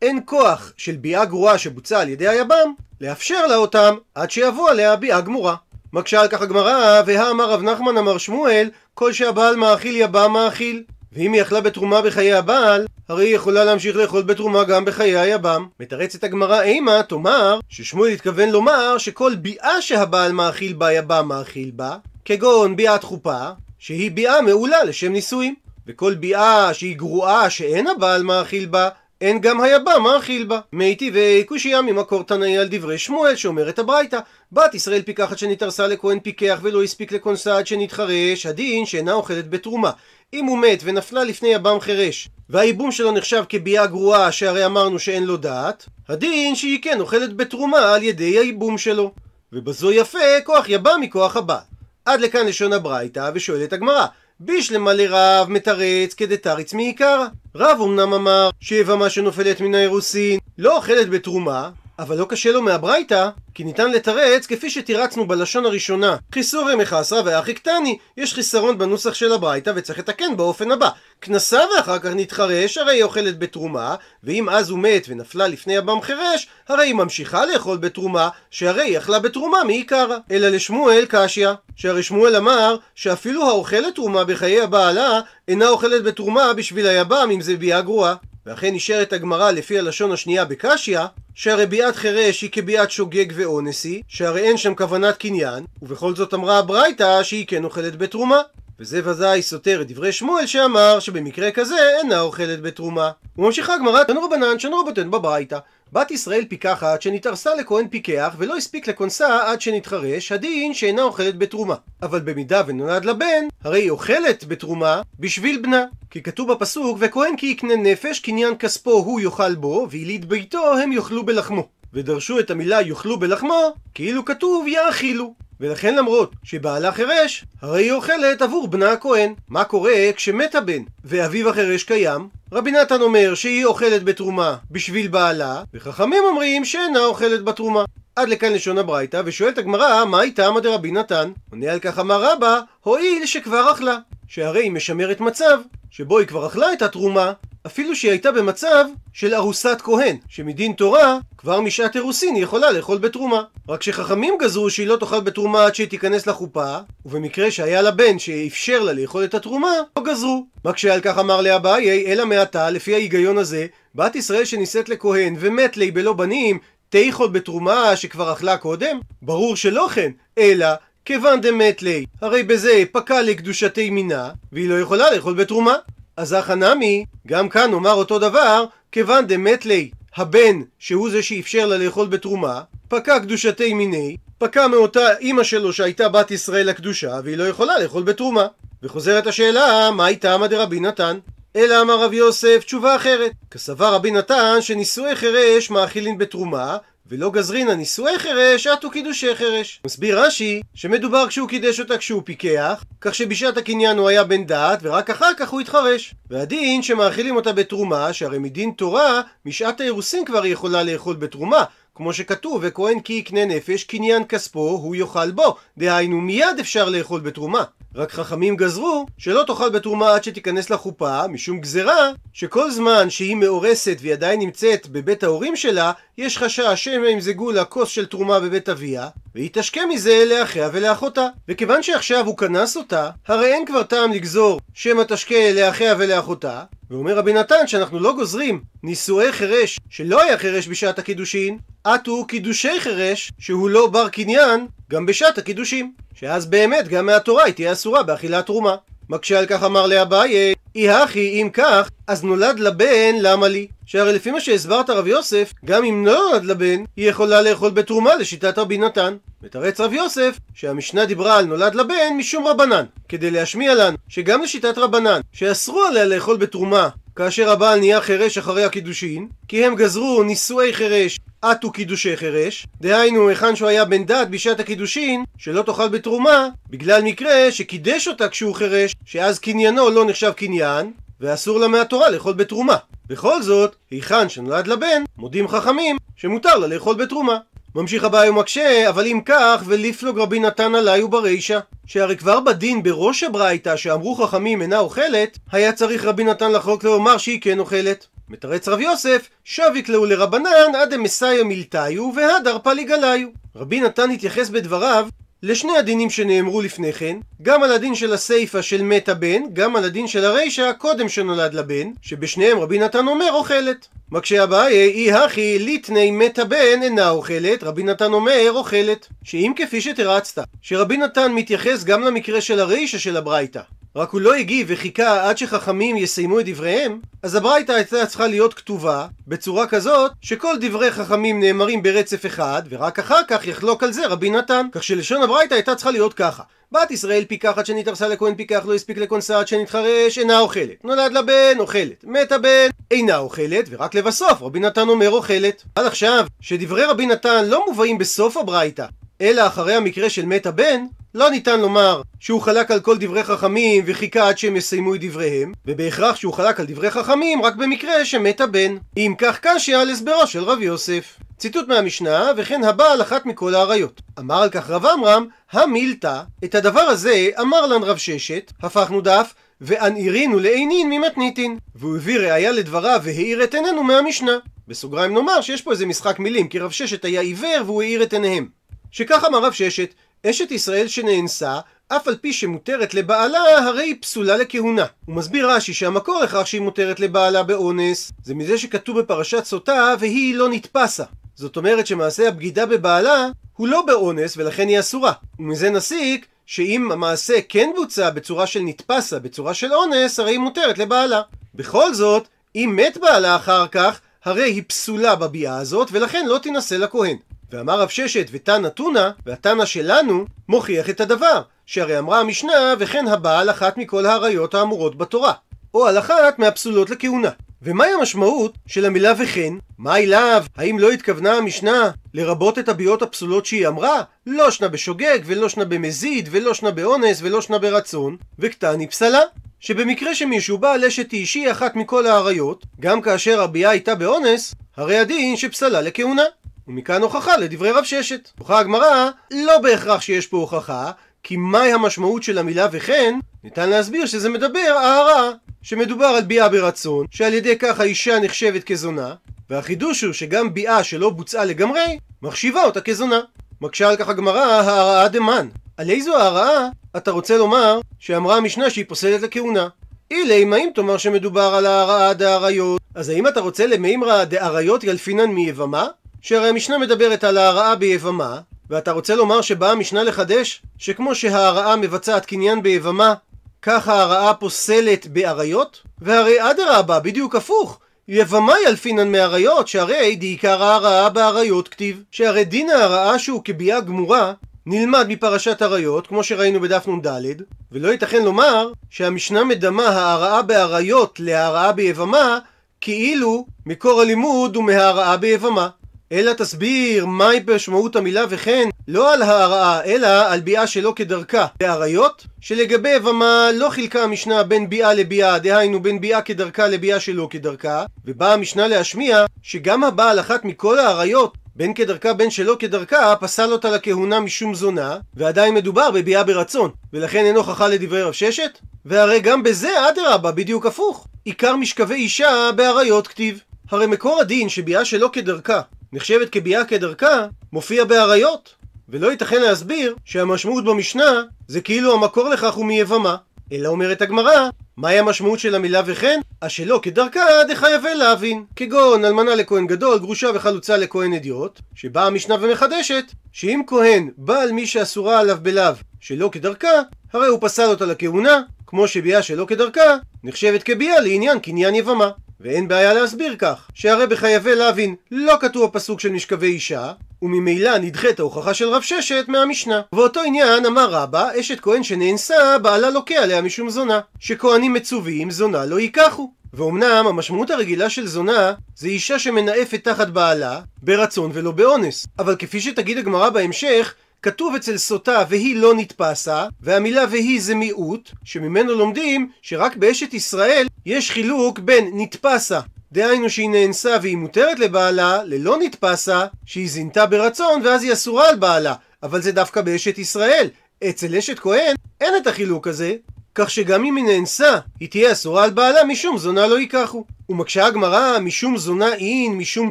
אין 0.03 0.21
כוח 0.25 0.73
של 0.77 0.97
ביאה 0.97 1.25
גרועה 1.25 1.59
שבוצעה 1.59 2.01
על 2.01 2.09
ידי 2.09 2.29
היבם, 2.29 2.75
לאפשר 3.01 3.47
לה 3.47 3.57
אותם 3.57 3.95
עד 4.15 4.31
שיבוא 4.31 4.71
עליה 4.71 4.97
ביאה 4.97 5.21
גמורה. 5.21 5.55
מקשה 5.93 6.21
על 6.21 6.29
כך 6.29 6.43
הגמרא, 6.43 7.03
והאמר 7.07 7.51
רב 7.51 7.63
נחמן 7.63 7.97
אמר 7.97 8.19
שמואל, 8.19 8.71
כל 8.95 9.13
שהבעל 9.13 9.57
מאכיל 9.57 9.97
יבם 9.97 10.33
מאכיל. 10.33 10.83
ואם 11.13 11.33
היא 11.33 11.43
אכלה 11.43 11.61
בתרומה 11.61 12.03
בחיי 12.03 12.35
הבעל, 12.35 12.87
הרי 13.09 13.27
היא 13.27 13.37
יכולה 13.37 13.65
להמשיך 13.65 13.97
לאכול 13.97 14.23
בתרומה 14.23 14.65
גם 14.65 14.85
בחיי 14.85 15.19
היבם. 15.19 15.67
מתרצת 15.81 16.25
הגמרא 16.25 16.63
אימה, 16.63 17.03
תאמר, 17.03 17.61
ששמואל 17.69 18.11
התכוון 18.11 18.49
לומר 18.49 18.99
שכל 18.99 19.35
ביאה 19.35 19.83
שהבעל 19.83 20.33
מאכיל 20.33 20.73
בה 20.73 20.93
יבם 20.93 21.29
מאכיל 21.29 21.71
בה, 21.75 21.97
כגון 22.25 22.77
ביאת 22.77 23.03
חופה, 23.03 23.51
שהיא 23.85 24.11
ביאה 24.11 24.43
מעולה 24.43 24.85
לשם 24.85 25.13
נישואים. 25.13 25.55
וכל 25.87 26.15
ביאה 26.15 26.75
שהיא 26.75 26.97
גרועה 26.97 27.51
שאין 27.51 27.87
הבעל 27.87 28.23
מאכיל 28.23 28.67
בה, 28.67 28.89
אין 29.21 29.41
גם 29.41 29.61
היבם 29.61 30.03
מאכיל 30.03 30.45
בה. 30.45 30.61
מי 30.73 30.95
טבעי 30.97 31.45
ממקור 31.83 32.23
תנאי 32.23 32.59
על 32.59 32.69
דברי 32.71 32.99
שמואל 32.99 33.37
שאומרת 33.37 33.79
הברייתא 33.79 34.19
בת 34.53 34.75
ישראל 34.75 35.03
פיקחת 35.03 35.39
שנתארסה 35.39 35.87
לכהן 35.87 36.21
פיקח 36.21 36.59
ולא 36.63 36.83
הספיק 36.83 37.13
לכונסה 37.13 37.59
עד 37.59 37.67
שנתחרש, 37.67 38.47
הדין 38.47 38.87
שאינה 38.87 39.13
אוכלת 39.13 39.51
בתרומה. 39.51 39.91
אם 40.33 40.45
הוא 40.45 40.59
מת 40.59 40.81
ונפלה 40.85 41.25
לפני 41.25 41.49
יבם 41.49 41.81
חירש, 41.81 42.29
והייבום 42.51 42.93
שלו 42.93 43.13
נחשב 43.13 43.45
כביאה 43.49 43.87
גרועה 43.87 44.33
שהרי 44.33 44.67
אמרנו 44.67 44.99
שאין 44.99 45.25
לו 45.25 45.37
דעת, 45.37 45.87
הדין 46.09 46.55
שהיא 46.55 46.83
כן 46.83 47.01
אוכלת 47.01 47.37
בתרומה 47.37 47.95
על 47.95 48.03
ידי 48.03 48.39
הייבום 48.39 48.79
שלו. 48.79 49.13
ובזו 49.53 49.93
יפה 49.93 50.41
כוח 50.45 50.69
יבם 50.69 50.99
מכוח 51.01 51.37
הבעל. 51.37 51.74
עד 52.05 52.21
לכאן 52.21 52.47
לשון 52.47 52.73
הברייתא 52.73 53.31
ושואלת 53.35 53.73
הגמרא 53.73 54.07
בישלמה 54.41 54.93
לרב 54.93 55.47
מתרץ 55.51 56.15
כדתריץ 56.15 56.75
מעיקרא. 56.75 57.27
רב 57.55 57.81
אמנם 57.81 58.15
אמר 58.15 58.51
שיבמה 58.61 59.11
שנופלת 59.11 59.61
מן 59.61 59.75
האירוסין 59.75 60.39
לא 60.59 60.77
אוכלת 60.77 61.09
בתרומה, 61.09 61.71
אבל 61.99 62.17
לא 62.17 62.27
קשה 62.29 62.53
לו 62.53 62.63
מהברייתא, 62.63 63.29
כי 63.55 63.65
ניתן 63.65 63.91
לתרץ 63.91 64.47
כפי 64.47 64.71
שתירצנו 64.71 65.27
בלשון 65.27 65.67
הראשונה. 65.67 66.17
חיסורי 66.33 66.75
מחסרא 66.75 67.23
ואחי 67.25 67.55
קטני, 67.55 67.99
יש 68.17 68.35
חיסרון 68.35 68.79
בנוסח 68.79 69.15
של 69.15 69.33
הברייתא 69.33 69.73
וצריך 69.77 69.99
לתקן 69.99 70.37
באופן 70.37 70.71
הבא. 70.71 70.89
כנסה 71.21 71.61
ואחר 71.77 71.99
כך 71.99 72.11
נתחרש, 72.15 72.79
הרי 72.79 72.93
היא 72.93 73.03
אוכלת 73.03 73.39
בתרומה, 73.39 73.95
ואם 74.25 74.49
אז 74.49 74.71
הוא 74.71 74.79
מת 74.79 75.07
ונפלה 75.09 75.49
לפני 75.49 75.77
הבם 75.77 76.01
חירש, 76.01 76.49
הרי 76.69 76.87
היא 76.87 76.95
ממשיכה 76.95 77.47
לאכול 77.47 77.77
בתרומה, 77.77 78.29
שהרי 78.51 78.83
היא 78.83 78.99
אכלה 78.99 79.19
בתרומה 79.19 79.65
מעיקרא. 79.65 80.17
אלא 80.31 80.49
לשמואל 80.49 81.05
קשיא, 81.09 81.49
שהרי 81.77 82.03
שמואל 82.03 82.37
אמר 82.37 82.77
שאפילו 82.95 83.49
האוכלת 83.49 83.95
תרומה 83.95 84.25
בחיי 84.25 84.63
הבעלה, 84.63 85.21
אינה 85.49 85.69
אוכלת 85.69 86.03
בתרומה 86.03 86.53
בשביל 86.53 86.87
היבם 86.87 87.29
אם 87.35 87.41
זה 87.41 87.57
ביאה 87.57 87.81
גרועה. 87.81 88.15
ואכן 88.47 88.75
נשארת 88.75 89.13
הגמרא 89.13 89.51
לפי 89.51 89.79
הלשון 89.79 90.13
השנייה 90.13 90.45
בקשיא, 90.45 91.01
שהרי 91.35 91.67
ביאת 91.67 91.97
חירש 91.97 92.43
היא 92.43 92.51
כביאת 92.53 92.91
שוגג 92.91 93.27
ואונסי, 93.35 94.03
שהרי 94.09 94.41
אין 94.41 94.57
שם 94.57 94.75
כוונת 94.75 95.17
קניין, 95.17 95.65
ובכל 95.83 96.17
זאת 96.17 96.35
אמרה 96.35 96.59
הברייתא 96.59 97.23
שהיא 97.23 97.47
כן 97.47 97.65
אוכלת 97.65 97.97
בתרומה. 97.97 98.41
וזה 98.81 99.01
ודאי 99.05 99.43
סותר 99.43 99.83
את 99.83 99.89
דברי 99.93 100.13
שמואל 100.13 100.47
שאמר 100.47 101.01
שבמקרה 101.01 101.51
כזה 101.51 101.75
אינה 101.99 102.21
אוכלת 102.21 102.61
בתרומה. 102.61 103.11
וממשיכה 103.39 103.75
הגמרא, 103.75 104.05
תנו 104.05 104.23
רבנן 104.23 104.59
שנו 104.59 104.79
רבותינו 104.79 105.11
בברייתא. 105.11 105.59
בת 105.95 106.11
ישראל 106.11 106.45
פיקחת 106.49 107.03
שנתארסה 107.03 107.55
לכהן 107.55 107.89
פיקח 107.89 108.35
ולא 108.39 108.57
הספיק 108.57 108.89
לכונסה 108.89 109.51
עד 109.51 109.61
שנתחרש, 109.61 110.33
הדין 110.33 110.75
שאינה 110.75 111.03
אוכלת 111.03 111.39
בתרומה. 111.39 111.75
אבל 112.03 112.21
במידה 112.21 112.63
ונולד 112.67 113.05
לה 113.05 113.13
בן, 113.13 113.45
הרי 113.65 113.81
היא 113.81 113.91
אוכלת 113.91 114.45
בתרומה 114.45 115.03
בשביל 115.21 115.61
בנה. 115.63 115.85
כי 116.11 116.23
כתוב 116.23 116.53
בפסוק, 116.53 116.97
וכהן 117.01 117.37
כי 117.37 117.47
יקנה 117.47 117.77
נפש, 117.77 118.21
קניין 118.21 118.57
כספו 118.59 118.91
הוא 118.91 119.21
יאכל 119.21 119.55
בו, 119.55 119.87
ויליד 119.91 120.29
ביתו 120.29 120.79
הם 120.79 120.93
יאכלו 120.93 121.27
בלחמו. 121.27 121.69
ודרשו 121.93 122.39
את 122.39 122.51
המילה 122.51 122.83
יאכלו 122.83 123.19
בלחמו, 123.19 123.75
כאילו 123.95 124.25
כתוב 124.25 124.69
יאכילו. 124.69 125.35
ולכן 125.61 125.97
למרות 125.97 126.33
שבעלה 126.43 126.93
חירש, 126.93 127.45
הרי 127.63 127.83
היא 127.83 127.93
אוכלת 127.93 128.43
עבור 128.43 128.69
בנה 128.69 128.93
הכהן. 128.93 129.35
מה 129.49 129.65
קורה 129.65 129.93
כשמת 130.17 130.55
הבן 130.55 130.83
ואביו 131.05 131.51
החירש 131.51 131.85
קיים? 131.85 132.29
רבי 132.53 132.71
נתן 132.71 133.01
אומר 133.01 133.35
שהיא 133.35 133.65
אוכלת 133.65 134.03
בתרומה 134.03 134.57
בשביל 134.71 135.09
בעלה, 135.09 135.63
וחכמים 135.75 136.23
אומרים 136.25 136.65
שאינה 136.65 137.05
אוכלת 137.05 137.45
בתרומה. 137.45 137.85
עד 138.17 138.29
לכאן 138.29 138.53
לשון 138.53 138.79
הברייתא, 138.79 139.23
ושואלת 139.25 139.59
הגמרא, 139.59 140.05
מה 140.05 140.23
איתה 140.23 140.47
עמא 140.47 140.61
דרבי 140.61 140.91
נתן? 140.91 141.33
עונה 141.51 141.73
על 141.73 141.79
כך 141.79 141.99
אמר 141.99 142.33
רבא, 142.33 142.61
הואיל 142.81 143.27
שכבר 143.27 143.73
אכלה. 143.73 143.99
שהרי 144.29 144.63
היא 144.63 144.73
משמרת 144.73 145.21
מצב 145.21 145.59
שבו 145.91 146.19
היא 146.19 146.27
כבר 146.27 146.47
אכלה 146.47 146.73
את 146.73 146.83
התרומה, 146.83 147.33
אפילו 147.67 147.97
שהיא 147.97 148.11
הייתה 148.11 148.33
במצב 148.33 148.85
של 149.13 149.35
ארוסת 149.35 149.79
כהן, 149.85 150.17
שמדין 150.29 150.73
תורה, 150.73 151.19
כבר 151.39 151.61
משעת 151.61 151.97
אירוסין 151.97 152.35
היא 152.35 152.43
יכולה 152.43 152.73
לאכול 152.73 152.99
בתרומה. 152.99 153.43
רק 153.69 153.83
שחכמים 153.83 154.35
גזרו 154.41 154.71
שהיא 154.71 154.87
לא 154.87 154.97
תאכל 154.97 155.21
בתרומה 155.21 155.65
עד 155.67 155.75
שהיא 155.75 155.89
תיכנס 155.89 156.27
לחופה, 156.27 156.77
ובמקרה 157.07 157.51
שהיה 157.51 157.83
לה 157.83 157.91
בן 157.91 158.19
שאפשר 158.19 158.83
לה 158.83 158.93
לאכול 158.93 159.25
את 159.25 159.35
התרומה, 159.35 159.73
לא 159.97 160.03
גזרו. 160.03 160.47
רק 160.65 160.79
שעל 160.79 161.01
כך 161.01 161.19
אמר 161.19 161.41
לאביי, 161.41 162.13
אלא 162.13 162.27
מעתה, 162.27 162.71
לפי 162.71 162.95
ההיגיון 162.95 163.39
הזה, 163.39 163.67
בת 163.95 164.17
ישראל 164.17 164.45
שנישאת 164.45 164.89
לכהן 164.89 165.37
ומת 165.39 165.77
לי 165.77 165.91
בלא 165.91 166.13
בנים, 166.13 166.59
תאכול 166.89 167.29
בתרומה 167.29 167.97
שכבר 167.97 168.33
אכלה 168.33 168.57
קודם? 168.57 169.01
ברור 169.23 169.57
שלא 169.57 169.89
כן, 169.95 170.11
אלא 170.39 170.67
כיוון 171.05 171.41
דמת 171.41 171.83
לי, 171.83 172.07
הרי 172.21 172.43
בזה 172.43 172.83
פקע 172.93 173.23
לקדושתי 173.23 173.91
מינה, 173.91 174.31
והיא 174.53 174.69
לא 174.69 174.81
יכולה 174.81 175.11
לאכול 175.11 175.35
בתרומה. 175.35 175.75
אז 176.17 176.35
אחא 176.35 176.53
נמי, 176.53 177.05
גם 177.27 177.49
כאן 177.49 177.71
נאמר 177.71 177.93
אותו 177.93 178.19
דבר, 178.19 178.65
כיוון 178.93 179.27
דמת 179.27 179.67
לי, 179.67 179.91
הבן, 180.17 180.63
שהוא 180.79 181.11
זה 181.11 181.23
שאפשר 181.23 181.67
לה 181.67 181.79
לאכול 181.79 182.07
בתרומה, 182.07 182.63
פקע 182.89 183.19
קדושתי 183.19 183.75
מיני, 183.75 184.17
פקע 184.39 184.67
מאותה 184.67 185.17
אימא 185.19 185.43
שלו 185.43 185.73
שהייתה 185.73 186.09
בת 186.09 186.31
ישראל 186.31 186.69
הקדושה, 186.69 187.21
והיא 187.25 187.37
לא 187.37 187.45
יכולה 187.45 187.79
לאכול 187.79 188.03
בתרומה. 188.03 188.47
וחוזרת 188.83 189.27
השאלה, 189.27 189.91
מה 189.91 190.07
הייתה 190.07 190.35
עמא 190.35 190.47
דרבי 190.47 190.81
נתן? 190.81 191.19
אלא 191.57 191.83
אמר 191.83 192.05
רבי 192.05 192.17
יוסף 192.17 192.63
תשובה 192.65 192.97
אחרת. 192.97 193.33
כסבר 193.51 193.95
רבי 193.95 194.11
נתן 194.11 194.57
שנישואי 194.61 195.17
חירש 195.17 195.71
מאכילים 195.71 196.19
בתרומה, 196.19 196.77
ולא 197.07 197.31
גזרינא 197.31 197.73
נישואי 197.73 198.19
חירש, 198.19 198.67
עטו 198.67 198.91
קידושי 198.91 199.35
חירש. 199.35 199.81
מסביר 199.87 200.21
רש"י, 200.21 200.61
שמדובר 200.75 201.29
כשהוא 201.29 201.49
קידש 201.49 201.81
אותה 201.81 201.99
כשהוא 201.99 202.23
פיקח, 202.25 202.85
כך 203.01 203.15
שבשעת 203.15 203.57
הקניין 203.57 203.99
הוא 203.99 204.09
היה 204.09 204.25
בן 204.25 204.45
דעת, 204.45 204.79
ורק 204.83 205.11
אחר 205.11 205.31
כך 205.37 205.51
הוא 205.51 205.61
התחרש. 205.61 206.15
והדין 206.31 206.83
שמאכילים 206.83 207.37
אותה 207.37 207.53
בתרומה, 207.53 208.13
שהרי 208.13 208.39
מדין 208.39 208.71
תורה, 208.71 209.23
משעת 209.47 209.81
האירוסין 209.81 210.25
כבר 210.25 210.43
היא 210.43 210.53
יכולה 210.53 210.83
לאכול 210.83 211.17
בתרומה, 211.17 211.65
כמו 211.95 212.13
שכתוב, 212.13 212.61
וכהן 212.63 213.01
כי 213.01 213.13
יקנה 213.13 213.45
נפש, 213.45 213.85
קניין 213.85 214.25
כספו, 214.25 214.61
הוא 214.83 214.97
יאכל 214.97 215.31
בו. 215.31 215.57
דהיינו, 215.79 216.21
מיד 216.21 216.59
אפשר 216.61 216.89
לאכול 216.89 217.21
בתרומה. 217.21 217.65
רק 217.97 218.13
חכמים 218.13 218.57
גזרו 218.57 219.07
שלא 219.19 219.45
תאכל 219.47 219.71
בתרומה 219.71 220.15
עד 220.15 220.25
שתיכנס 220.25 220.71
לחופה, 220.71 221.27
משום 221.29 221.61
גזרה 221.61 222.11
שכל 222.33 222.71
זמן 222.71 223.11
שהיא 223.11 223.37
מאורסת 223.37 223.97
והיא 224.01 224.13
עדיין 224.13 224.41
נמצאת 224.41 224.87
בבית 224.87 225.23
ההורים 225.23 225.57
שלה, 225.57 225.93
יש 226.19 226.39
חשש 226.39 226.85
שמא 226.85 227.07
ימזגו 227.07 227.53
לה 227.53 227.65
כוס 227.65 227.89
של 227.89 228.07
תרומה 228.07 228.41
בבית 228.41 228.69
אביה, 228.69 229.09
והיא 229.35 229.51
תשקה 229.53 229.87
מזה 229.87 230.25
לאחיה 230.31 230.69
ולאחותה. 230.73 231.27
וכיוון 231.49 231.83
שעכשיו 231.83 232.27
הוא 232.27 232.37
כנס 232.37 232.77
אותה, 232.77 233.11
הרי 233.29 233.55
אין 233.55 233.67
כבר 233.67 233.83
טעם 233.83 234.13
לגזור 234.13 234.61
שמא 234.75 235.03
תשקה 235.09 235.53
לאחיה 235.55 235.95
ולאחותה, 235.99 236.63
ואומר 236.91 237.17
רבי 237.17 237.33
נתן 237.33 237.67
שאנחנו 237.67 238.01
לא 238.01 238.15
גוזרים 238.15 238.63
נישואי 238.83 239.33
חירש 239.33 239.81
שלא 239.91 240.23
היה 240.23 240.39
חירש 240.39 240.69
בשעת 240.69 240.99
הקידושין, 240.99 241.59
עטו 241.85 242.25
קידושי 242.27 242.81
חירש 242.81 243.33
שהוא 243.39 243.71
לא 243.71 243.87
בר 243.87 244.09
קניין 244.09 244.67
גם 244.91 245.07
בשעת 245.07 245.39
הקידושים. 245.39 245.93
שאז 246.15 246.47
באמת 246.47 246.89
גם 246.89 247.07
מהתורה 247.07 247.45
היא 247.45 247.55
תהיה 247.55 247.73
אסורה 247.73 248.03
באכילת 248.03 248.47
תרומה. 248.47 248.77
מקשה 249.09 249.39
על 249.39 249.47
כך 249.47 249.63
אמר 249.63 249.87
לאביי, 249.87 250.55
אי 250.75 250.91
הכי 250.91 251.43
אם 251.43 251.51
כך, 251.53 251.91
אז 252.07 252.25
נולד 252.25 252.61
לבן 252.61 253.15
למה 253.21 253.49
לי? 253.49 253.67
שהרי 253.87 254.13
לפי 254.13 254.31
מה 254.31 254.41
שהסברת 254.41 254.91
רב 254.91 255.07
יוסף, 255.07 255.53
גם 255.65 255.85
אם 255.85 256.07
לא 256.07 256.31
נולד 256.31 256.45
לבן, 256.45 256.85
היא 256.97 257.11
יכולה 257.11 257.43
לאכול 257.43 257.71
בתרומה 257.71 258.17
לשיטת 258.17 258.59
רבי 258.59 258.79
נתן. 258.79 259.17
מתרץ 259.43 259.81
רב 259.81 259.93
יוסף 259.93 260.39
שהמשנה 260.55 261.05
דיברה 261.05 261.39
על 261.39 261.45
נולד 261.45 261.75
לבן 261.75 262.13
משום 262.19 262.47
רבנן, 262.47 262.85
כדי 263.09 263.31
להשמיע 263.31 263.75
לנו 263.75 263.97
שגם 264.09 264.43
לשיטת 264.43 264.79
רבנן, 264.79 265.21
שאסרו 265.33 265.83
עליה 265.83 266.05
לאכול 266.05 266.37
בתרומה 266.37 266.89
כאשר 267.17 267.51
הבעל 267.51 267.79
נהיה 267.79 268.01
חירש 268.01 268.39
אחרי 268.39 268.65
הקידושין, 268.65 269.29
כי 269.49 269.65
הם 269.65 269.75
גזרו 269.75 270.23
נישואי 270.23 270.73
חירש 270.73 271.19
עטו 271.51 271.73
קידושי 271.73 272.17
חירש, 272.17 272.67
דהיינו 272.81 273.29
היכן 273.29 273.57
שהוא 273.57 273.69
היה 273.69 273.85
בן 273.85 274.05
דת 274.05 274.29
בשעת 274.29 274.61
הקידושין, 274.61 275.25
שלא 275.39 275.63
תאכל 275.63 275.89
בתרומה, 275.89 276.49
בגלל 276.71 277.03
מקרה 277.03 277.53
שקידש 277.53 278.09
אותה 278.09 278.29
כשהוא 278.29 278.55
חירש, 278.55 278.95
שאז 279.05 279.39
קניינו 279.39 279.91
לא 279.91 280.05
נחשב 280.05 280.33
קניין, 280.33 280.93
ואסור 281.21 281.61
לה 281.61 281.69
מהתורה 281.69 282.11
לאכול 282.11 282.33
בתרומה. 282.33 282.77
בכל 283.07 283.43
זאת, 283.43 283.77
היכן 283.91 284.29
שנולד 284.29 284.67
לבן, 284.67 285.03
מודים 285.17 285.49
חכמים 285.49 285.97
שמותר 286.17 286.59
לה 286.59 286.67
לאכול 286.67 286.97
בתרומה. 286.97 287.39
ממשיך 287.75 288.05
הבא 288.05 288.25
ומקשה, 288.29 288.89
אבל 288.89 289.07
אם 289.07 289.21
כך, 289.27 289.63
וליפלוג 289.67 290.19
רבי 290.19 290.41
נתן 290.41 290.75
עלי 290.75 291.03
וברישה. 291.03 291.61
שהרי 291.87 292.17
כבר 292.17 292.41
בדין 292.41 292.83
בראש 292.83 293.23
הברייתא 293.23 293.77
שאמרו 293.77 294.15
חכמים 294.15 294.63
אינה 294.63 294.79
אוכלת, 294.79 295.39
היה 295.53 295.73
צריך 295.73 296.05
רבי 296.05 296.25
נתן 296.25 296.53
לחוק 296.53 296.85
לאומר 296.85 297.19
שהיא 297.19 297.41
כן 297.41 297.59
אוכלת. 297.59 298.07
מתרץ 298.29 298.69
רב 298.69 298.81
יוסף, 298.81 299.29
שביק 299.45 299.89
להו 299.89 300.05
לרבנן 300.05 300.75
עד 300.75 300.93
אמסאיה 300.93 301.45
מילתאיו 301.45 302.13
והדר 302.17 302.59
פליגליו. 302.59 303.29
רבי 303.57 303.81
נתן 303.81 304.11
התייחס 304.11 304.49
בדבריו 304.49 305.09
לשני 305.43 305.77
הדינים 305.77 306.11
שנאמרו 306.11 306.63
לפני 306.63 306.93
כן, 306.93 307.17
גם 307.43 307.63
על 307.63 307.73
הדין 307.73 307.95
של 307.95 308.13
הסיפא 308.13 308.63
של 308.63 308.83
מת 308.83 309.09
הבן, 309.09 309.43
גם 309.53 309.77
על 309.77 309.85
הדין 309.85 310.07
של 310.09 310.25
הרישא 310.25 310.73
קודם 310.73 311.09
שנולד 311.09 311.55
לבן, 311.55 311.91
שבשניהם 312.03 312.59
רבי 312.59 312.79
נתן 312.79 313.09
אומר 313.09 313.33
אוכלת. 313.33 313.87
מקשה 314.15 314.45
אביי, 314.45 314.75
אי 314.75 315.13
הכי 315.13 315.59
ליטני 315.59 316.11
מת 316.11 316.39
הבן 316.39 316.83
אינה 316.83 317.11
אוכלת, 317.11 317.63
רבי 317.63 317.83
נתן 317.83 318.13
אומר 318.13 318.51
אוכלת. 318.51 319.09
שאם 319.25 319.53
כפי 319.57 319.81
שתרצת, 319.81 320.45
שרבי 320.63 320.97
נתן 320.97 321.33
מתייחס 321.33 321.85
גם 321.85 322.03
למקרה 322.03 322.41
של 322.41 322.61
הרישא 322.61 322.99
של 322.99 323.17
הברייתא, 323.17 323.61
רק 323.97 324.11
הוא 324.11 324.21
לא 324.21 324.35
הגיב 324.35 324.67
וחיכה 324.71 325.29
עד 325.29 325.39
שחכמים 325.39 325.97
יסיימו 325.97 326.41
את 326.41 326.49
דבריהם, 326.49 327.01
אז 327.23 327.35
הברייתא 327.35 327.73
הייתה 327.73 328.07
צריכה 328.07 328.27
להיות 328.27 328.55
כתובה 328.55 329.07
בצורה 329.29 329.67
כזאת 329.67 330.13
שכל 330.21 330.55
דברי 330.61 330.91
חכמים 330.91 331.41
נאמרים 331.41 331.83
ברצף 331.83 332.27
אחד, 332.27 332.63
ורק 332.71 332.99
אחר 332.99 333.21
כך 333.29 333.47
יחלוק 333.47 333.83
על 333.83 333.93
זה 333.93 334.07
רבי 334.07 334.31
נתן. 334.31 334.67
כך 334.73 334.83
שלשון 334.83 335.23
הברייתא 335.23 335.55
הייתה 335.55 335.75
צריכה 335.75 335.91
להיות 335.91 336.15
ככה: 336.15 336.43
בת 336.73 336.91
ישראל 336.91 337.25
פיקחת 337.25 337.67
שנתארסה 337.67 338.09
לכהן 338.09 338.35
פיקח 338.35 338.65
לא 338.67 338.75
הספיק 338.75 338.99
לכונסה 338.99 339.39
עד 339.39 339.49
שנתחרש 339.49 340.19
אינה 340.19 340.39
אוכלת. 340.39 340.85
נולד 340.85 341.13
לבן 341.13 341.59
אוכלת. 341.59 342.05
מת 342.05 342.33
הבן 342.33 342.69
אינה 342.91 343.17
אוכלת, 343.17 343.65
ורק 343.71 343.95
לבסוף 343.95 344.43
רבי 344.43 344.61
נתן 344.61 344.89
אומר 344.89 345.11
אוכלת. 345.11 345.63
עד 345.75 345.87
עכשיו, 345.87 346.27
שדברי 346.41 346.85
רבי 346.85 347.07
נתן 347.07 347.45
לא 347.45 347.65
מובאים 347.67 347.99
בסוף 347.99 348.37
הברייתא, 348.37 348.87
אלא 349.21 349.47
אחרי 349.47 349.75
המקרה 349.75 350.11
של 350.11 350.27
מת 350.27 350.47
הבן, 350.47 350.85
לא 351.15 351.31
ניתן 351.31 351.61
לומר 351.61 352.03
שהוא 352.21 352.41
חלק 352.41 352.71
על 352.71 352.81
כל 352.81 352.97
דברי 352.99 353.25
חכמים 353.25 353.85
וחיכה 353.87 354.29
עד 354.29 354.39
שהם 354.39 354.57
יסיימו 354.57 354.95
את 354.95 355.01
דבריהם, 355.01 355.53
ובהכרח 355.67 356.17
שהוא 356.17 356.33
חלק 356.33 356.61
על 356.61 356.67
דברי 356.67 356.91
חכמים 356.91 357.43
רק 357.43 357.55
במקרה 357.55 358.05
שמת 358.05 358.41
הבן. 358.41 358.77
אם 358.97 359.15
כך 359.19 359.39
קשיא 359.41 359.77
על 359.77 359.91
הסברו 359.91 360.27
של 360.27 360.45
רב 360.45 360.63
יוסף. 360.63 361.17
ציטוט 361.39 361.69
מהמשנה, 361.69 362.31
וכן 362.37 362.65
הבעל 362.65 363.03
אחת 363.03 363.27
מכל 363.27 363.55
האריות. 363.55 364.01
אמר 364.19 364.43
על 364.43 364.51
כך 364.51 364.71
רב 364.71 364.87
עמרם, 364.87 365.27
המילתא, 365.53 366.21
את 366.45 366.55
הדבר 366.55 366.81
הזה 366.81 367.29
אמר 367.41 367.67
לן 367.67 367.83
רב 367.83 367.97
ששת, 367.97 368.53
הפכנו 368.63 369.01
דף, 369.01 369.35
ואנעירינו 369.61 370.39
לעינין 370.39 370.91
ממתניתין. 370.91 371.59
והוא 371.75 371.97
הביא 371.97 372.19
ראיה 372.19 372.53
לדבריו 372.53 373.01
והאיר 373.05 373.45
את 373.45 373.55
עינינו 373.55 373.83
מהמשנה. 373.83 374.39
בסוגריים 374.69 375.15
נאמר 375.15 375.41
שיש 375.41 375.63
פה 375.63 375.73
איזה 375.73 375.87
משחק 375.87 376.19
מילים, 376.19 376.49
כי 376.49 376.59
רב 376.59 376.71
ששת 376.71 377.05
היה 377.05 377.21
עיוור 377.21 377.63
והוא 377.65 377.83
האיר 377.83 378.03
את 378.03 378.13
עיניהם. 378.13 378.49
שכך 378.95 379.25
אמר 379.25 379.45
רב 379.45 379.53
ששת, 379.53 379.95
אשת 380.27 380.51
ישראל 380.51 380.89
שנאנסה, 380.89 381.59
אף 381.89 382.09
על 382.09 382.17
פי 382.17 382.33
שמותרת 382.33 382.95
לבעלה, 382.95 383.39
הרי 383.59 383.83
היא 383.83 383.97
פסולה 384.01 384.37
לכהונה. 384.37 384.87
הוא 385.07 385.17
מסביר 385.17 385.51
רש"י 385.51 385.75
שהמקור 385.75 386.21
לכך 386.21 386.47
שהיא 386.47 386.61
מותרת 386.61 387.01
לבעלה 387.01 387.43
באונס, 387.43 388.13
זה 388.25 388.35
מזה 388.35 388.59
שכתוב 388.59 389.01
בפרשת 389.01 389.45
סוטה, 389.45 389.95
והיא 389.99 390.35
לא 390.35 390.49
נתפסה. 390.49 391.05
זאת 391.35 391.57
אומרת 391.57 391.87
שמעשה 391.87 392.29
הבגידה 392.29 392.67
בבעלה 392.67 393.29
הוא 393.57 393.69
לא 393.69 393.83
באונס 393.83 394.37
ולכן 394.37 394.69
היא 394.69 394.81
אסורה. 394.81 395.13
ומזה 395.39 395.71
נסיק 395.71 396.27
שאם 396.47 396.93
המעשה 396.93 397.35
כן 397.49 397.71
בוצע 397.77 398.11
בצורה 398.11 398.47
של 398.47 398.61
נתפסה, 398.61 399.19
בצורה 399.19 399.55
של 399.55 399.75
אונס, 399.75 400.21
הרי 400.21 400.31
היא 400.31 400.39
מותרת 400.39 400.79
לבעלה. 400.79 401.23
בכל 401.55 401.95
זאת, 401.95 402.29
אם 402.55 402.73
מת 402.77 402.99
בעלה 402.99 403.37
אחר 403.37 403.67
כך, 403.67 404.01
הרי 404.25 404.43
היא 404.43 404.63
פסולה 404.67 405.15
בביאה 405.15 405.59
הזאת, 405.59 405.89
ולכן 405.93 406.27
לא 406.27 406.39
תינשא 406.39 406.75
לכהן. 406.75 407.17
ואמר 407.55 407.81
רב 407.81 407.89
ששת 407.89 408.27
ותנא 408.31 408.69
תונא, 408.69 409.11
והתנא 409.27 409.65
שלנו, 409.65 410.25
מוכיח 410.49 410.91
את 410.91 411.01
הדבר, 411.01 411.43
שהרי 411.67 411.99
אמרה 411.99 412.21
המשנה, 412.21 412.75
וכן 412.79 413.09
הבעל 413.09 413.51
אחת 413.51 413.77
מכל 413.79 414.07
האריות 414.07 414.55
האמורות 414.55 414.99
בתורה, 414.99 415.33
או 415.75 415.87
על 415.87 415.99
אחת 415.99 416.39
מהפסולות 416.39 416.91
לכהונה. 416.91 417.31
ומהי 417.63 417.93
המשמעות 417.93 418.55
של 418.67 418.85
המילה 418.85 419.13
וכן? 419.19 419.55
מה 419.79 419.99
אליו? 419.99 420.45
האם 420.57 420.79
לא 420.79 420.91
התכוונה 420.91 421.33
המשנה 421.33 421.91
לרבות 422.15 422.59
את 422.59 422.69
הביאות 422.69 423.03
הפסולות 423.03 423.47
שהיא 423.47 423.69
אמרה? 423.69 424.03
לא 424.27 424.51
שנה 424.51 424.69
בשוגג, 424.69 425.19
ולא 425.25 425.49
שנה 425.49 425.65
במזיד, 425.65 426.29
ולא 426.33 426.55
שנה 426.55 426.71
באונס, 426.71 427.19
ולא 427.23 427.41
שנה 427.43 427.59
ברצון, 427.59 428.17
וקטני 428.39 428.87
פסלה. 428.87 429.21
שבמקרה 429.61 430.15
שמישהו 430.15 430.59
בא 430.59 430.77
לשת 430.77 431.13
אישי 431.13 431.51
אחת 431.51 431.77
מכל 431.77 432.07
האריות, 432.07 432.65
גם 432.81 433.01
כאשר 433.01 433.43
הביאה 433.43 433.71
הייתה 433.71 433.95
באונס, 433.95 434.55
הרי 434.77 434.99
הדין 434.99 435.37
שפסלה 435.37 435.81
לכהונה. 435.81 436.23
ומכאן 436.69 437.03
הוכחה 437.03 437.37
לדברי 437.37 437.71
רב 437.71 437.85
ששת. 437.85 438.31
הוכחה 438.39 438.59
הגמרא, 438.59 439.11
לא 439.31 439.59
בהכרח 439.59 440.01
שיש 440.01 440.27
פה 440.27 440.37
הוכחה, 440.37 440.91
כי 441.23 441.37
מהי 441.37 441.73
המשמעות 441.73 442.23
של 442.23 442.39
המילה 442.39 442.69
וכן? 442.73 443.19
ניתן 443.45 443.71
להסביר 443.71 444.07
שזה 444.07 444.29
מדבר 444.29 444.77
אהרה, 444.77 445.31
שמדובר 445.63 446.05
על 446.05 446.23
ביאה 446.23 446.49
ברצון, 446.49 447.07
שעל 447.11 447.35
ידי 447.35 447.59
כך 447.59 447.81
האישה 447.81 448.21
נחשבת 448.21 448.65
כזונה, 448.65 449.15
והחידוש 449.51 450.05
הוא 450.05 450.13
שגם 450.13 450.55
ביאה 450.55 450.85
שלא 450.85 451.11
בוצעה 451.11 451.45
לגמרי, 451.45 451.99
מחשיבה 452.23 452.65
אותה 452.65 452.81
כזונה. 452.81 453.21
מקשה 453.61 453.89
על 453.89 453.97
כך 453.97 454.09
הגמרא, 454.09 454.41
ההרעה 454.41 455.09
דמן. 455.09 455.49
על 455.77 455.91
איזו 455.91 456.17
ההרעה 456.17 456.69
אתה 456.97 457.11
רוצה 457.11 457.37
לומר 457.37 457.81
שאמרה 457.99 458.37
המשנה 458.37 458.71
שהיא 458.71 458.85
פוסלת 458.89 459.23
לכהונה? 459.23 459.69
אילי, 460.11 460.43
אם 460.43 460.71
תאמר 460.75 460.97
שמדובר 460.97 461.55
על 461.55 461.67
ההרעה 461.67 462.15
דאריות, 462.15 462.81
אז 462.95 463.09
האם 463.09 463.27
אתה 463.27 463.41
רוצה 463.41 463.67
למימרא 463.67 464.25
דאריות 464.25 464.85
ילפינן 464.85 465.31
מיבמה? 465.31 465.87
שהרי 466.25 466.49
המשנה 466.49 466.79
מדברת 466.79 467.25
על 467.25 467.39
ההרעה 467.39 467.77
ביבמה, 467.77 468.41
ואתה 468.71 468.93
רוצה 468.93 469.15
לומר 469.15 469.41
שבאה 469.41 469.71
המשנה 469.71 470.03
לחדש 470.03 470.63
שכמו 470.79 471.15
שההרעה 471.15 471.77
מבצעת 471.77 472.27
קניין 472.27 472.63
ביבמה, 472.63 473.15
כך 473.63 473.89
ההרעה 473.89 474.35
פוסלת 474.35 475.07
באריות? 475.07 475.83
והרי 475.99 476.51
אדרבה, 476.51 477.01
בדיוק 477.01 477.35
הפוך. 477.35 477.79
יבמה 478.09 478.55
ילפינן 478.67 479.13
מאריות, 479.13 479.69
שהרי 479.69 480.17
דעיקר 480.17 480.63
ההרעה 480.63 481.09
באריות 481.09 481.69
כתיב. 481.69 482.03
שהרי 482.11 482.45
דין 482.45 482.71
ההרעה 482.71 483.19
שהוא 483.19 483.43
כביאה 483.45 483.81
גמורה, 483.81 484.33
נלמד 484.67 485.07
מפרשת 485.09 485.63
אריות, 485.63 486.07
כמו 486.07 486.25
שראינו 486.25 486.61
בדף 486.61 486.89
נ"ד, 486.89 487.43
ולא 487.73 487.89
ייתכן 487.89 488.25
לומר 488.25 488.73
שהמשנה 488.91 489.45
מדמה 489.45 489.89
ההרעה 489.89 490.43
באריות 490.43 491.21
להרעה 491.21 491.73
ביבמה, 491.73 492.39
כאילו 492.81 493.47
מקור 493.67 494.01
הלימוד 494.01 494.57
הוא 494.57 494.65
מהרעה 494.65 495.17
ביבמה. 495.17 495.69
אלא 496.13 496.33
תסביר 496.33 497.07
מהי 497.07 497.41
משמעות 497.55 497.97
המילה 497.97 498.25
וכן 498.29 498.69
לא 498.89 499.15
על 499.15 499.23
ההרעה, 499.23 499.85
אלא 499.85 500.33
על 500.33 500.41
ביאה 500.41 500.67
שלא 500.67 500.93
כדרכה. 500.97 501.47
באריות, 501.61 502.27
שלגבי 502.41 502.89
יבמה 502.89 503.49
לא 503.55 503.69
חילקה 503.71 504.03
המשנה 504.03 504.43
בין 504.43 504.71
ביאה 504.71 504.95
לביאה, 504.95 505.39
דהיינו 505.39 505.83
בין 505.83 506.01
ביאה 506.01 506.23
כדרכה 506.23 506.67
לביאה 506.67 507.01
שלא 507.01 507.29
כדרכה, 507.31 507.85
ובאה 508.05 508.33
המשנה 508.33 508.69
להשמיע 508.69 509.25
שגם 509.43 509.85
הבעל 509.85 510.21
אחת 510.21 510.45
מכל 510.45 510.79
האריות 510.79 511.35
בין 511.57 511.75
כדרכה 511.75 512.13
בין 512.13 512.31
שלא 512.31 512.57
כדרכה, 512.59 513.17
פסל 513.21 513.53
אותה 513.53 513.71
לכהונה 513.71 514.21
משום 514.21 514.55
זונה, 514.55 514.97
ועדיין 515.15 515.55
מדובר 515.55 515.91
בביאה 515.91 516.25
ברצון, 516.25 516.71
ולכן 516.93 517.25
אין 517.25 517.37
הוכחה 517.37 517.69
לדברי 517.69 518.03
רב 518.03 518.13
ששת? 518.13 518.59
והרי 518.85 519.21
גם 519.21 519.43
בזה 519.43 519.89
אדרבה, 519.89 520.33
בדיוק 520.33 520.67
הפוך. 520.67 521.07
עיקר 521.25 521.57
משכבי 521.57 521.95
אישה 521.95 522.51
באריות 522.57 523.07
כתיב. 523.09 523.41
הרי 523.71 523.87
מקור 523.87 524.21
הדין 524.21 524.49
שביאה 524.49 524.85
שלא 524.85 525.11
כדרכה 525.13 525.61
נחשבת 525.95 526.29
כביאה 526.31 526.65
כדרכה, 526.65 527.27
מופיע 527.53 527.85
באריות. 527.85 528.55
ולא 528.89 529.11
ייתכן 529.11 529.43
להסביר 529.43 529.95
שהמשמעות 530.05 530.65
במשנה 530.65 531.23
זה 531.49 531.61
כאילו 531.61 531.95
המקור 531.95 532.29
לכך 532.29 532.55
הוא 532.55 532.67
מיבמה. 532.67 533.17
אלא 533.53 533.69
אומרת 533.69 534.03
הגמרא, 534.03 534.49
מהי 534.77 534.99
המשמעות 534.99 535.39
של 535.39 535.55
המילה 535.55 535.83
וכן? 535.87 536.21
השלא 536.43 536.81
כדרכה 536.83 537.21
דחייבי 537.49 537.95
להבין. 537.95 538.45
כגון 538.57 539.05
אלמנה 539.05 539.35
לכהן 539.35 539.67
גדול, 539.67 539.99
גרושה 539.99 540.29
וחלוצה 540.35 540.77
לכהן 540.77 541.13
אדיוט, 541.13 541.61
שבאה 541.75 542.07
המשנה 542.07 542.37
ומחדשת, 542.41 543.05
שאם 543.33 543.63
כהן 543.67 544.11
בא 544.17 544.41
על 544.41 544.53
מי 544.53 544.67
שאסורה 544.67 545.21
עליו 545.21 545.39
בלאו 545.43 545.75
שלא 546.01 546.29
כדרכה, 546.33 546.81
הרי 547.13 547.27
הוא 547.27 547.39
פסל 547.43 547.67
אותה 547.67 547.87
לכהונה, 547.87 548.41
כמו 548.67 548.89
שביאה 548.89 549.23
שלא 549.23 549.45
כדרכה, 549.45 549.97
נחשבת 550.25 550.63
כביאה 550.63 551.01
לעניין 551.01 551.39
קניין 551.39 551.75
יבמה. 551.75 552.11
ואין 552.45 552.69
בעיה 552.69 552.95
להסביר 552.95 553.37
כך, 553.39 553.69
שהרי 553.75 554.07
בחייבי 554.07 554.55
להבין 554.55 554.95
לא 555.11 555.35
כתוב 555.41 555.65
הפסוק 555.65 556.01
של 556.01 556.13
משכבי 556.13 556.47
אישה, 556.47 556.93
וממילא 557.23 557.79
נדחית 557.79 558.19
ההוכחה 558.19 558.55
של 558.55 558.69
רב 558.69 558.83
ששת 558.83 559.25
מהמשנה. 559.29 559.81
ובאותו 559.93 560.21
עניין 560.21 560.67
אמר 560.67 560.91
רבא, 560.91 561.31
אשת 561.41 561.61
כהן 561.61 561.83
שנאנסה, 561.83 562.59
בעלה 562.59 562.91
לוקה 562.91 563.15
עליה 563.15 563.41
משום 563.43 563.71
זונה, 563.71 564.01
שכהנים 564.19 564.73
מצווים 564.73 565.31
זונה 565.31 565.65
לא 565.65 565.81
ייקחו. 565.81 566.31
ואומנם 566.55 567.07
המשמעות 567.07 567.51
הרגילה 567.51 567.91
של 567.91 568.07
זונה 568.07 568.53
זה 568.77 568.89
אישה 568.89 569.19
שמנאפת 569.19 569.85
תחת 569.85 570.09
בעלה 570.09 570.61
ברצון 570.83 571.31
ולא 571.35 571.51
באונס. 571.51 572.07
אבל 572.19 572.37
כפי 572.37 572.61
שתגיד 572.61 572.99
הגמרא 572.99 573.31
בהמשך, 573.31 573.95
כתוב 574.25 574.55
אצל 574.55 574.77
סוטה 574.77 575.25
והיא 575.29 575.57
לא 575.57 575.75
נתפסה, 575.75 576.47
והמילה 576.61 577.05
והיא 577.11 577.43
זה 577.43 577.55
מיעוט, 577.55 578.11
שממנו 578.25 578.75
לומדים 578.75 579.31
שרק 579.43 579.77
באשת 579.77 580.15
ישראל 580.15 580.67
יש 580.87 581.11
חילוק 581.11 581.59
בין 581.59 581.91
נתפסה, 581.95 582.61
דהיינו 582.93 583.31
שהיא 583.31 583.51
נאנסה 583.51 583.97
והיא 584.03 584.17
מותרת 584.17 584.59
לבעלה, 584.59 585.25
ללא 585.25 585.59
נתפסה, 585.59 586.27
שהיא 586.47 586.69
זינתה 586.69 587.07
ברצון 587.07 587.63
ואז 587.65 587.83
היא 587.83 587.93
אסורה 587.93 588.29
על 588.29 588.37
בעלה, 588.37 588.75
אבל 589.03 589.23
זה 589.23 589.33
דווקא 589.33 589.61
באשת 589.61 589.99
ישראל. 589.99 590.49
אצל 590.89 591.17
אשת 591.17 591.39
כהן 591.39 591.75
אין 592.01 592.15
את 592.17 592.27
החילוק 592.27 592.67
הזה, 592.67 592.95
כך 593.35 593.51
שגם 593.51 593.85
אם 593.85 593.97
היא 593.97 594.05
נאנסה, 594.05 594.59
היא 594.81 594.91
תהיה 594.91 595.13
אסורה 595.13 595.45
על 595.45 595.51
בעלה 595.51 595.85
משום 595.85 596.19
זונה 596.19 596.47
לא 596.47 596.59
ייקחו. 596.59 597.05
ומקשה 597.29 597.67
הגמרא, 597.67 598.19
משום 598.19 598.57
זונה 598.59 598.95
אין, 598.95 599.33
משום 599.35 599.71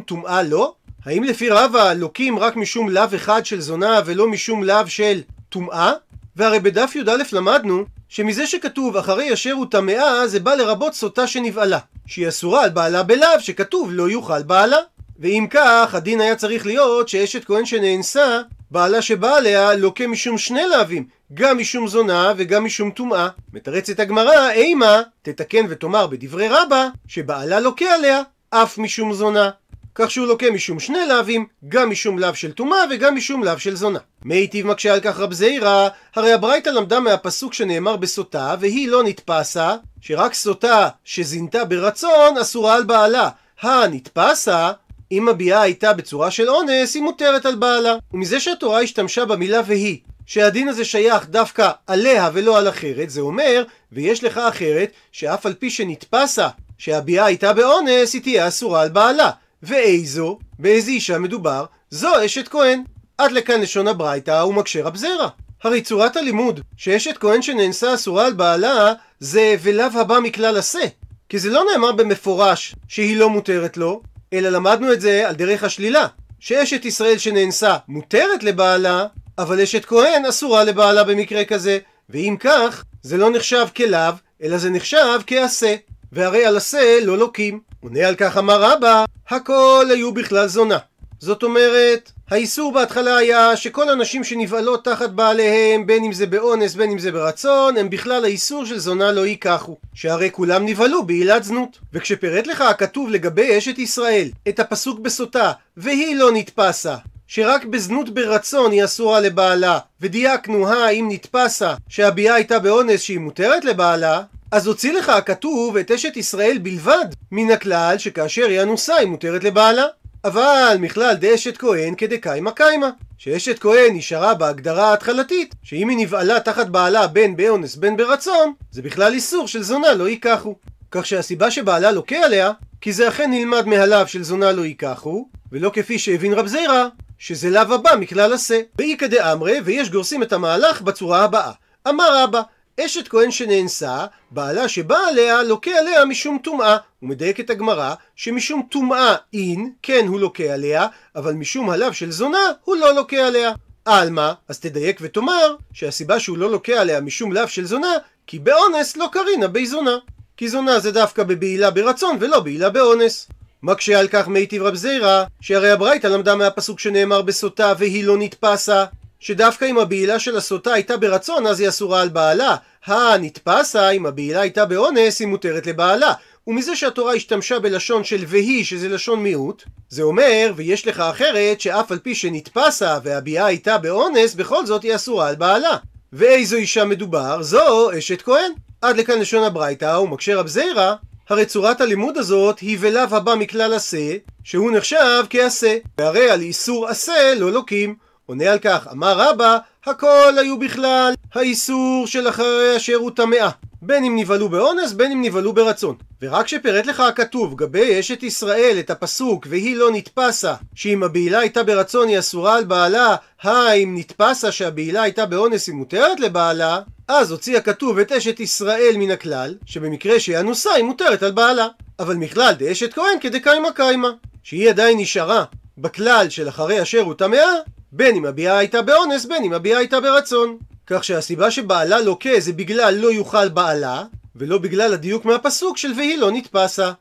טומאה 0.00 0.42
לא? 0.42 0.74
האם 1.06 1.24
לפי 1.24 1.48
רבא 1.48 1.92
לוקים 1.92 2.38
רק 2.38 2.56
משום 2.56 2.88
לאו 2.88 3.04
אחד 3.16 3.46
של 3.46 3.60
זונה 3.60 4.00
ולא 4.04 4.28
משום 4.28 4.64
לאו 4.64 4.86
של 4.86 5.20
טומאה? 5.48 5.92
והרי 6.36 6.60
בדף 6.60 6.92
י"א 6.96 7.22
למדנו 7.32 7.84
שמזה 8.08 8.46
שכתוב 8.46 8.96
אחרי 8.96 9.32
אשר 9.32 9.52
הוא 9.52 9.66
טמאה 9.70 10.26
זה 10.26 10.40
בא 10.40 10.54
לרבות 10.54 10.94
סוטה 10.94 11.26
שנבעלה 11.26 11.78
שהיא 12.06 12.28
אסורה 12.28 12.64
על 12.64 12.70
בעלה 12.70 13.02
בלאו 13.02 13.40
שכתוב 13.40 13.88
לא 13.92 14.10
יוכל 14.10 14.42
בעלה 14.42 14.76
ואם 15.18 15.46
כך 15.50 15.94
הדין 15.94 16.20
היה 16.20 16.36
צריך 16.36 16.66
להיות 16.66 17.08
שאשת 17.08 17.44
כהן 17.44 17.66
שנאנסה 17.66 18.40
בעלה 18.70 19.02
שבא 19.02 19.36
עליה 19.36 19.74
לוקה 19.74 20.06
משום 20.06 20.38
שני 20.38 20.62
לאווים 20.70 21.06
גם 21.34 21.58
משום 21.58 21.88
זונה 21.88 22.32
וגם 22.36 22.64
משום 22.64 22.90
טומאה. 22.90 23.28
מתרצת 23.52 24.00
הגמרא 24.00 24.50
אימה 24.50 25.02
תתקן 25.22 25.66
ותאמר 25.68 26.06
בדברי 26.06 26.48
רבא 26.48 26.88
שבעלה 27.08 27.60
לוקה 27.60 27.94
עליה 27.94 28.22
אף 28.50 28.78
משום 28.78 29.12
זונה 29.12 29.50
כך 29.94 30.10
שהוא 30.10 30.26
לוקה 30.26 30.50
משום 30.50 30.80
שני 30.80 30.98
לאווים, 31.08 31.46
גם 31.68 31.90
משום 31.90 32.18
לאו 32.18 32.34
של 32.34 32.52
טומאה 32.52 32.78
וגם 32.90 33.14
משום 33.14 33.44
לאו 33.44 33.58
של 33.58 33.76
זונה. 33.76 33.98
מיטיב 34.24 34.66
מקשה 34.66 34.94
על 34.94 35.00
כך 35.00 35.18
רב 35.18 35.32
זעירא, 35.32 35.88
הרי 36.14 36.32
הברייתא 36.32 36.70
למדה 36.70 37.00
מהפסוק 37.00 37.54
שנאמר 37.54 37.96
בסוטה, 37.96 38.54
והיא 38.60 38.88
לא 38.88 39.02
נתפסה, 39.02 39.74
שרק 40.00 40.34
סוטה 40.34 40.88
שזינתה 41.04 41.64
ברצון 41.64 42.38
אסורה 42.40 42.74
על 42.74 42.84
בעלה. 42.84 43.28
הנתפסה, 43.60 44.72
אם 45.12 45.28
הביאה 45.28 45.62
הייתה 45.62 45.92
בצורה 45.92 46.30
של 46.30 46.48
אונס, 46.48 46.94
היא 46.94 47.02
מותרת 47.02 47.46
על 47.46 47.54
בעלה. 47.54 47.94
ומזה 48.12 48.40
שהתורה 48.40 48.80
השתמשה 48.80 49.24
במילה 49.24 49.60
והיא, 49.66 49.98
שהדין 50.26 50.68
הזה 50.68 50.84
שייך 50.84 51.28
דווקא 51.28 51.70
עליה 51.86 52.30
ולא 52.32 52.58
על 52.58 52.68
אחרת, 52.68 53.10
זה 53.10 53.20
אומר, 53.20 53.64
ויש 53.92 54.24
לך 54.24 54.38
אחרת, 54.38 54.90
שאף 55.12 55.46
על 55.46 55.54
פי 55.54 55.70
שנתפסה 55.70 56.48
שהביאה 56.78 57.24
הייתה 57.24 57.52
באונס, 57.52 58.14
היא 58.14 58.22
תהיה 58.22 58.48
אסורה 58.48 58.82
על 58.82 58.88
בעלה. 58.88 59.30
ואיזו, 59.66 60.38
באיזה 60.58 60.90
אישה 60.90 61.18
מדובר, 61.18 61.64
זו 61.90 62.24
אשת 62.24 62.48
כהן. 62.48 62.82
עד 63.18 63.32
לכאן 63.32 63.60
לשון 63.60 63.88
הברייתא 63.88 64.44
ומקשה 64.44 64.82
רב 64.84 64.96
זרע. 64.96 65.28
הרי 65.62 65.80
צורת 65.80 66.16
הלימוד 66.16 66.60
שאשת 66.76 67.18
כהן 67.18 67.42
שנאנסה 67.42 67.94
אסורה 67.94 68.26
על 68.26 68.32
בעלה 68.32 68.92
זה 69.20 69.56
ולאו 69.62 70.00
הבא 70.00 70.20
מכלל 70.20 70.56
עשה. 70.56 70.84
כי 71.28 71.38
זה 71.38 71.50
לא 71.50 71.64
נאמר 71.72 71.92
במפורש 71.92 72.74
שהיא 72.88 73.16
לא 73.16 73.30
מותרת 73.30 73.76
לו, 73.76 74.02
אלא 74.32 74.48
למדנו 74.48 74.92
את 74.92 75.00
זה 75.00 75.28
על 75.28 75.34
דרך 75.34 75.64
השלילה. 75.64 76.06
שאשת 76.40 76.84
ישראל 76.84 77.18
שנאנסה 77.18 77.76
מותרת 77.88 78.42
לבעלה, 78.42 79.06
אבל 79.38 79.60
אשת 79.60 79.84
כהן 79.84 80.26
אסורה 80.26 80.64
לבעלה 80.64 81.04
במקרה 81.04 81.44
כזה. 81.44 81.78
ואם 82.10 82.36
כך, 82.40 82.84
זה 83.02 83.16
לא 83.16 83.30
נחשב 83.30 83.66
כלאו, 83.76 84.12
אלא 84.42 84.58
זה 84.58 84.70
נחשב 84.70 85.20
כעשה. 85.26 85.74
והרי 86.14 86.44
על 86.44 86.56
עשה 86.56 86.98
לא 87.02 87.18
לוקים. 87.18 87.60
עונה 87.80 88.08
על 88.08 88.14
כך 88.14 88.36
אמר 88.38 88.62
רבא, 88.62 89.04
הכל 89.28 89.86
היו 89.90 90.12
בכלל 90.12 90.46
זונה. 90.46 90.78
זאת 91.20 91.42
אומרת, 91.42 92.12
האיסור 92.30 92.72
בהתחלה 92.72 93.16
היה 93.16 93.56
שכל 93.56 93.88
הנשים 93.88 94.24
שנבעלות 94.24 94.84
תחת 94.84 95.10
בעליהם, 95.10 95.86
בין 95.86 96.04
אם 96.04 96.12
זה 96.12 96.26
באונס 96.26 96.74
בין 96.74 96.90
אם 96.90 96.98
זה 96.98 97.12
ברצון, 97.12 97.76
הם 97.76 97.90
בכלל 97.90 98.24
האיסור 98.24 98.64
של 98.64 98.78
זונה 98.78 99.12
לא 99.12 99.26
ייקחו. 99.26 99.76
שהרי 99.94 100.30
כולם 100.32 100.66
נבהלו 100.66 101.02
בעילת 101.02 101.44
זנות. 101.44 101.78
וכשפירט 101.92 102.46
לך 102.46 102.60
הכתוב 102.60 103.10
לגבי 103.10 103.58
אשת 103.58 103.78
ישראל 103.78 104.28
את 104.48 104.60
הפסוק 104.60 104.98
בסוטה, 105.00 105.52
והיא 105.76 106.16
לא 106.16 106.30
נתפסה, 106.32 106.96
שרק 107.26 107.64
בזנות 107.64 108.10
ברצון 108.10 108.72
היא 108.72 108.84
אסורה 108.84 109.20
לבעלה, 109.20 109.78
ודייקנו 110.00 110.68
האם 110.68 111.08
נתפסה 111.10 111.74
שהביאה 111.88 112.34
הייתה 112.34 112.58
באונס 112.58 113.00
שהיא 113.00 113.18
מותרת 113.18 113.64
לבעלה, 113.64 114.22
אז 114.50 114.66
הוציא 114.66 114.92
לך 114.92 115.08
הכתוב 115.08 115.76
את 115.76 115.90
אשת 115.90 116.16
ישראל 116.16 116.58
בלבד 116.58 117.06
מן 117.30 117.50
הכלל 117.50 117.98
שכאשר 117.98 118.46
היא 118.48 118.62
אנוסה 118.62 118.96
היא 118.96 119.08
מותרת 119.08 119.44
לבעלה. 119.44 119.86
אבל 120.24 120.76
מכלל 120.80 121.14
דאשת 121.14 121.56
כהן 121.56 121.94
כדקיימא 121.94 122.50
קיימא 122.50 122.88
שאשת 123.18 123.58
כהן 123.58 123.96
נשארה 123.96 124.34
בהגדרה 124.34 124.90
ההתחלתית 124.90 125.54
שאם 125.62 125.88
היא 125.88 125.98
נבעלה 125.98 126.40
תחת 126.40 126.66
בעלה 126.66 127.06
בין 127.06 127.36
באונס 127.36 127.76
בין 127.76 127.96
ברצון 127.96 128.52
זה 128.70 128.82
בכלל 128.82 129.12
איסור 129.12 129.48
של 129.48 129.62
זונה 129.62 129.92
לא 129.92 130.08
ייקחו. 130.08 130.54
כך 130.90 131.06
שהסיבה 131.06 131.50
שבעלה 131.50 131.92
לוקה 131.92 132.16
עליה 132.16 132.52
כי 132.80 132.92
זה 132.92 133.08
אכן 133.08 133.30
נלמד 133.30 133.66
מהלאו 133.66 134.06
של 134.06 134.22
זונה 134.22 134.52
לא 134.52 134.64
ייקחו 134.64 135.28
ולא 135.52 135.70
כפי 135.74 135.98
שהבין 135.98 136.32
רב 136.32 136.46
זירא 136.46 136.86
שזה 137.18 137.50
לאו 137.50 137.74
הבא 137.74 137.90
מכלל 138.00 138.32
עשה. 138.32 138.60
באיכא 138.76 139.06
דאמרי 139.06 139.60
ויש 139.64 139.90
גורסים 139.90 140.22
את 140.22 140.32
המהלך 140.32 140.82
בצורה 140.82 141.24
הבאה. 141.24 141.52
אמר 141.88 142.22
רבא 142.22 142.42
אשת 142.80 143.08
כהן 143.08 143.30
שנאנסה, 143.30 144.06
בעלה 144.30 144.68
שבא 144.68 144.98
עליה 145.08 145.42
לוקה 145.42 145.70
עליה 145.70 146.04
משום 146.04 146.38
טומאה. 146.42 146.76
הוא 147.00 147.08
מדייק 147.08 147.40
את 147.40 147.50
הגמרא 147.50 147.94
שמשום 148.16 148.66
טומאה 148.70 149.14
אין, 149.32 149.72
כן 149.82 150.04
הוא 150.08 150.20
לוקה 150.20 150.44
עליה, 150.44 150.86
אבל 151.16 151.32
משום 151.32 151.70
הלאו 151.70 151.92
של 151.92 152.10
זונה 152.10 152.52
הוא 152.64 152.76
לא 152.76 152.94
לוקה 152.94 153.26
עליה. 153.26 153.52
עלמא, 153.84 154.32
אז 154.48 154.60
תדייק 154.60 154.98
ותאמר 155.02 155.56
שהסיבה 155.72 156.20
שהוא 156.20 156.38
לא 156.38 156.50
לוקה 156.50 156.80
עליה 156.80 157.00
משום 157.00 157.32
לאו 157.32 157.48
של 157.48 157.64
זונה, 157.64 157.92
כי 158.26 158.38
באונס 158.38 158.96
לא 158.96 159.06
קרינה 159.12 159.48
בי 159.48 159.66
זונה. 159.66 159.96
כי 160.36 160.48
זונה 160.48 160.80
זה 160.80 160.92
דווקא 160.92 161.22
בבעילה 161.22 161.70
ברצון 161.70 162.16
ולא 162.20 162.40
בעילה 162.40 162.70
באונס. 162.70 163.28
מקשה 163.62 163.98
על 163.98 164.08
כך 164.08 164.28
מיטיב 164.28 164.62
רב 164.62 164.74
זירא, 164.74 165.24
שהרי 165.40 165.70
הברייתא 165.70 166.06
למדה 166.06 166.36
מהפסוק 166.36 166.80
שנאמר 166.80 167.22
בסוטה 167.22 167.72
והיא 167.78 168.04
לא 168.04 168.16
נתפסה, 168.18 168.84
שדווקא 169.24 169.64
אם 169.64 169.78
הבעילה 169.78 170.18
של 170.18 170.36
הסוטה 170.36 170.72
הייתה 170.72 170.96
ברצון 170.96 171.46
אז 171.46 171.60
היא 171.60 171.68
אסורה 171.68 172.00
על 172.00 172.08
בעלה. 172.08 172.56
הנתפסה 172.86 173.90
אם 173.90 174.06
הבעילה 174.06 174.40
הייתה 174.40 174.64
באונס 174.64 175.20
היא 175.20 175.28
מותרת 175.28 175.66
לבעלה. 175.66 176.12
ומזה 176.46 176.76
שהתורה 176.76 177.14
השתמשה 177.14 177.58
בלשון 177.58 178.04
של 178.04 178.24
והיא 178.26 178.64
שזה 178.64 178.88
לשון 178.88 179.22
מיעוט, 179.22 179.62
זה 179.88 180.02
אומר 180.02 180.52
ויש 180.56 180.86
לך 180.86 181.00
אחרת 181.00 181.60
שאף 181.60 181.92
על 181.92 181.98
פי 181.98 182.14
שנתפסה 182.14 182.98
והביאה 183.02 183.46
הייתה 183.46 183.78
באונס 183.78 184.34
בכל 184.34 184.66
זאת 184.66 184.82
היא 184.82 184.94
אסורה 184.94 185.28
על 185.28 185.34
בעלה. 185.34 185.76
ואיזו 186.12 186.56
אישה 186.56 186.84
מדובר? 186.84 187.42
זו 187.42 187.98
אשת 187.98 188.22
כהן. 188.22 188.52
עד 188.82 188.96
לכאן 188.96 189.18
לשון 189.18 189.44
הברייתא 189.44 189.98
ומקשה 189.98 190.36
רב 190.36 190.46
זירא 190.46 190.94
הרי 191.28 191.46
צורת 191.46 191.80
הלימוד 191.80 192.18
הזאת 192.18 192.58
היא 192.58 192.78
ולאו 192.80 193.16
הבא 193.16 193.34
מכלל 193.34 193.74
עשה, 193.74 194.16
שהוא 194.44 194.70
נחשב 194.70 195.24
כעשה, 195.30 195.76
והרי 195.98 196.30
על 196.30 196.40
איסור 196.40 196.88
עשה 196.88 197.34
לא 197.36 197.52
לוקים. 197.52 198.03
עונה 198.26 198.52
על 198.52 198.58
כך, 198.58 198.88
אמר 198.92 199.18
רבא, 199.18 199.58
הכל 199.86 200.34
היו 200.38 200.58
בכלל 200.58 201.14
האיסור 201.34 202.06
של 202.06 202.28
אחרי 202.28 202.76
אשר 202.76 202.94
הוא 202.94 203.10
טמאה. 203.10 203.50
בין 203.82 204.04
אם 204.04 204.16
נבהלו 204.18 204.48
באונס, 204.48 204.92
בין 204.92 205.12
אם 205.12 205.22
נבהלו 205.22 205.52
ברצון. 205.52 205.96
ורק 206.22 206.48
שפירט 206.48 206.86
לך 206.86 207.00
הכתוב 207.00 207.54
גבי 207.54 208.00
אשת 208.00 208.22
ישראל 208.22 208.76
את 208.78 208.90
הפסוק 208.90 209.46
והיא 209.50 209.76
לא 209.76 209.90
נתפסה, 209.92 210.54
שאם 210.74 211.02
הבעילה 211.02 211.38
הייתה 211.38 211.62
ברצון 211.62 212.08
היא 212.08 212.18
אסורה 212.18 212.56
על 212.56 212.64
בעלה, 212.64 213.16
האם 213.42 213.98
נתפסה 213.98 214.52
שהבעילה 214.52 215.02
הייתה 215.02 215.26
באונס 215.26 215.66
היא 215.66 215.74
מותרת 215.74 216.20
לבעלה, 216.20 216.80
אז 217.08 217.30
הוציא 217.30 217.56
הכתוב 217.56 217.98
את 217.98 218.12
אשת 218.12 218.40
ישראל 218.40 218.94
מן 218.96 219.10
הכלל, 219.10 219.54
שבמקרה 219.66 220.20
שהיא 220.20 220.38
אנוסה 220.38 220.72
היא 220.72 220.84
מותרת 220.84 221.22
על 221.22 221.30
בעלה. 221.30 221.66
אבל 221.98 222.16
מכלל 222.16 222.52
דאשת 222.58 222.94
כהן 222.94 223.20
כדקיימא 223.20 223.70
קיימא, 223.74 224.08
שהיא 224.42 224.70
עדיין 224.70 224.98
נשארה 224.98 225.44
בכלל 225.78 226.28
של 226.28 226.48
אחרי 226.48 226.82
אשר 226.82 227.00
הוא 227.00 227.14
טמאה, 227.14 227.52
בין 227.96 228.16
אם 228.16 228.24
הביאה 228.24 228.58
הייתה 228.58 228.82
באונס, 228.82 229.24
בין 229.24 229.44
אם 229.44 229.52
הביאה 229.52 229.78
הייתה 229.78 230.00
ברצון. 230.00 230.58
כך 230.86 231.04
שהסיבה 231.04 231.50
שבעלה 231.50 232.00
לוקה 232.00 232.30
זה 232.38 232.52
בגלל 232.52 232.94
לא 232.94 233.12
יוכל 233.12 233.48
בעלה, 233.48 234.04
ולא 234.36 234.58
בגלל 234.58 234.94
הדיוק 234.94 235.24
מהפסוק 235.24 235.78
של 235.78 235.92
והיא 235.96 236.18
לא 236.18 236.30
נתפסה. 236.30 236.92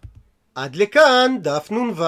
עד 0.56 0.76
לכאן 0.76 1.38
דף 1.42 1.72
נ"ו. 1.72 2.04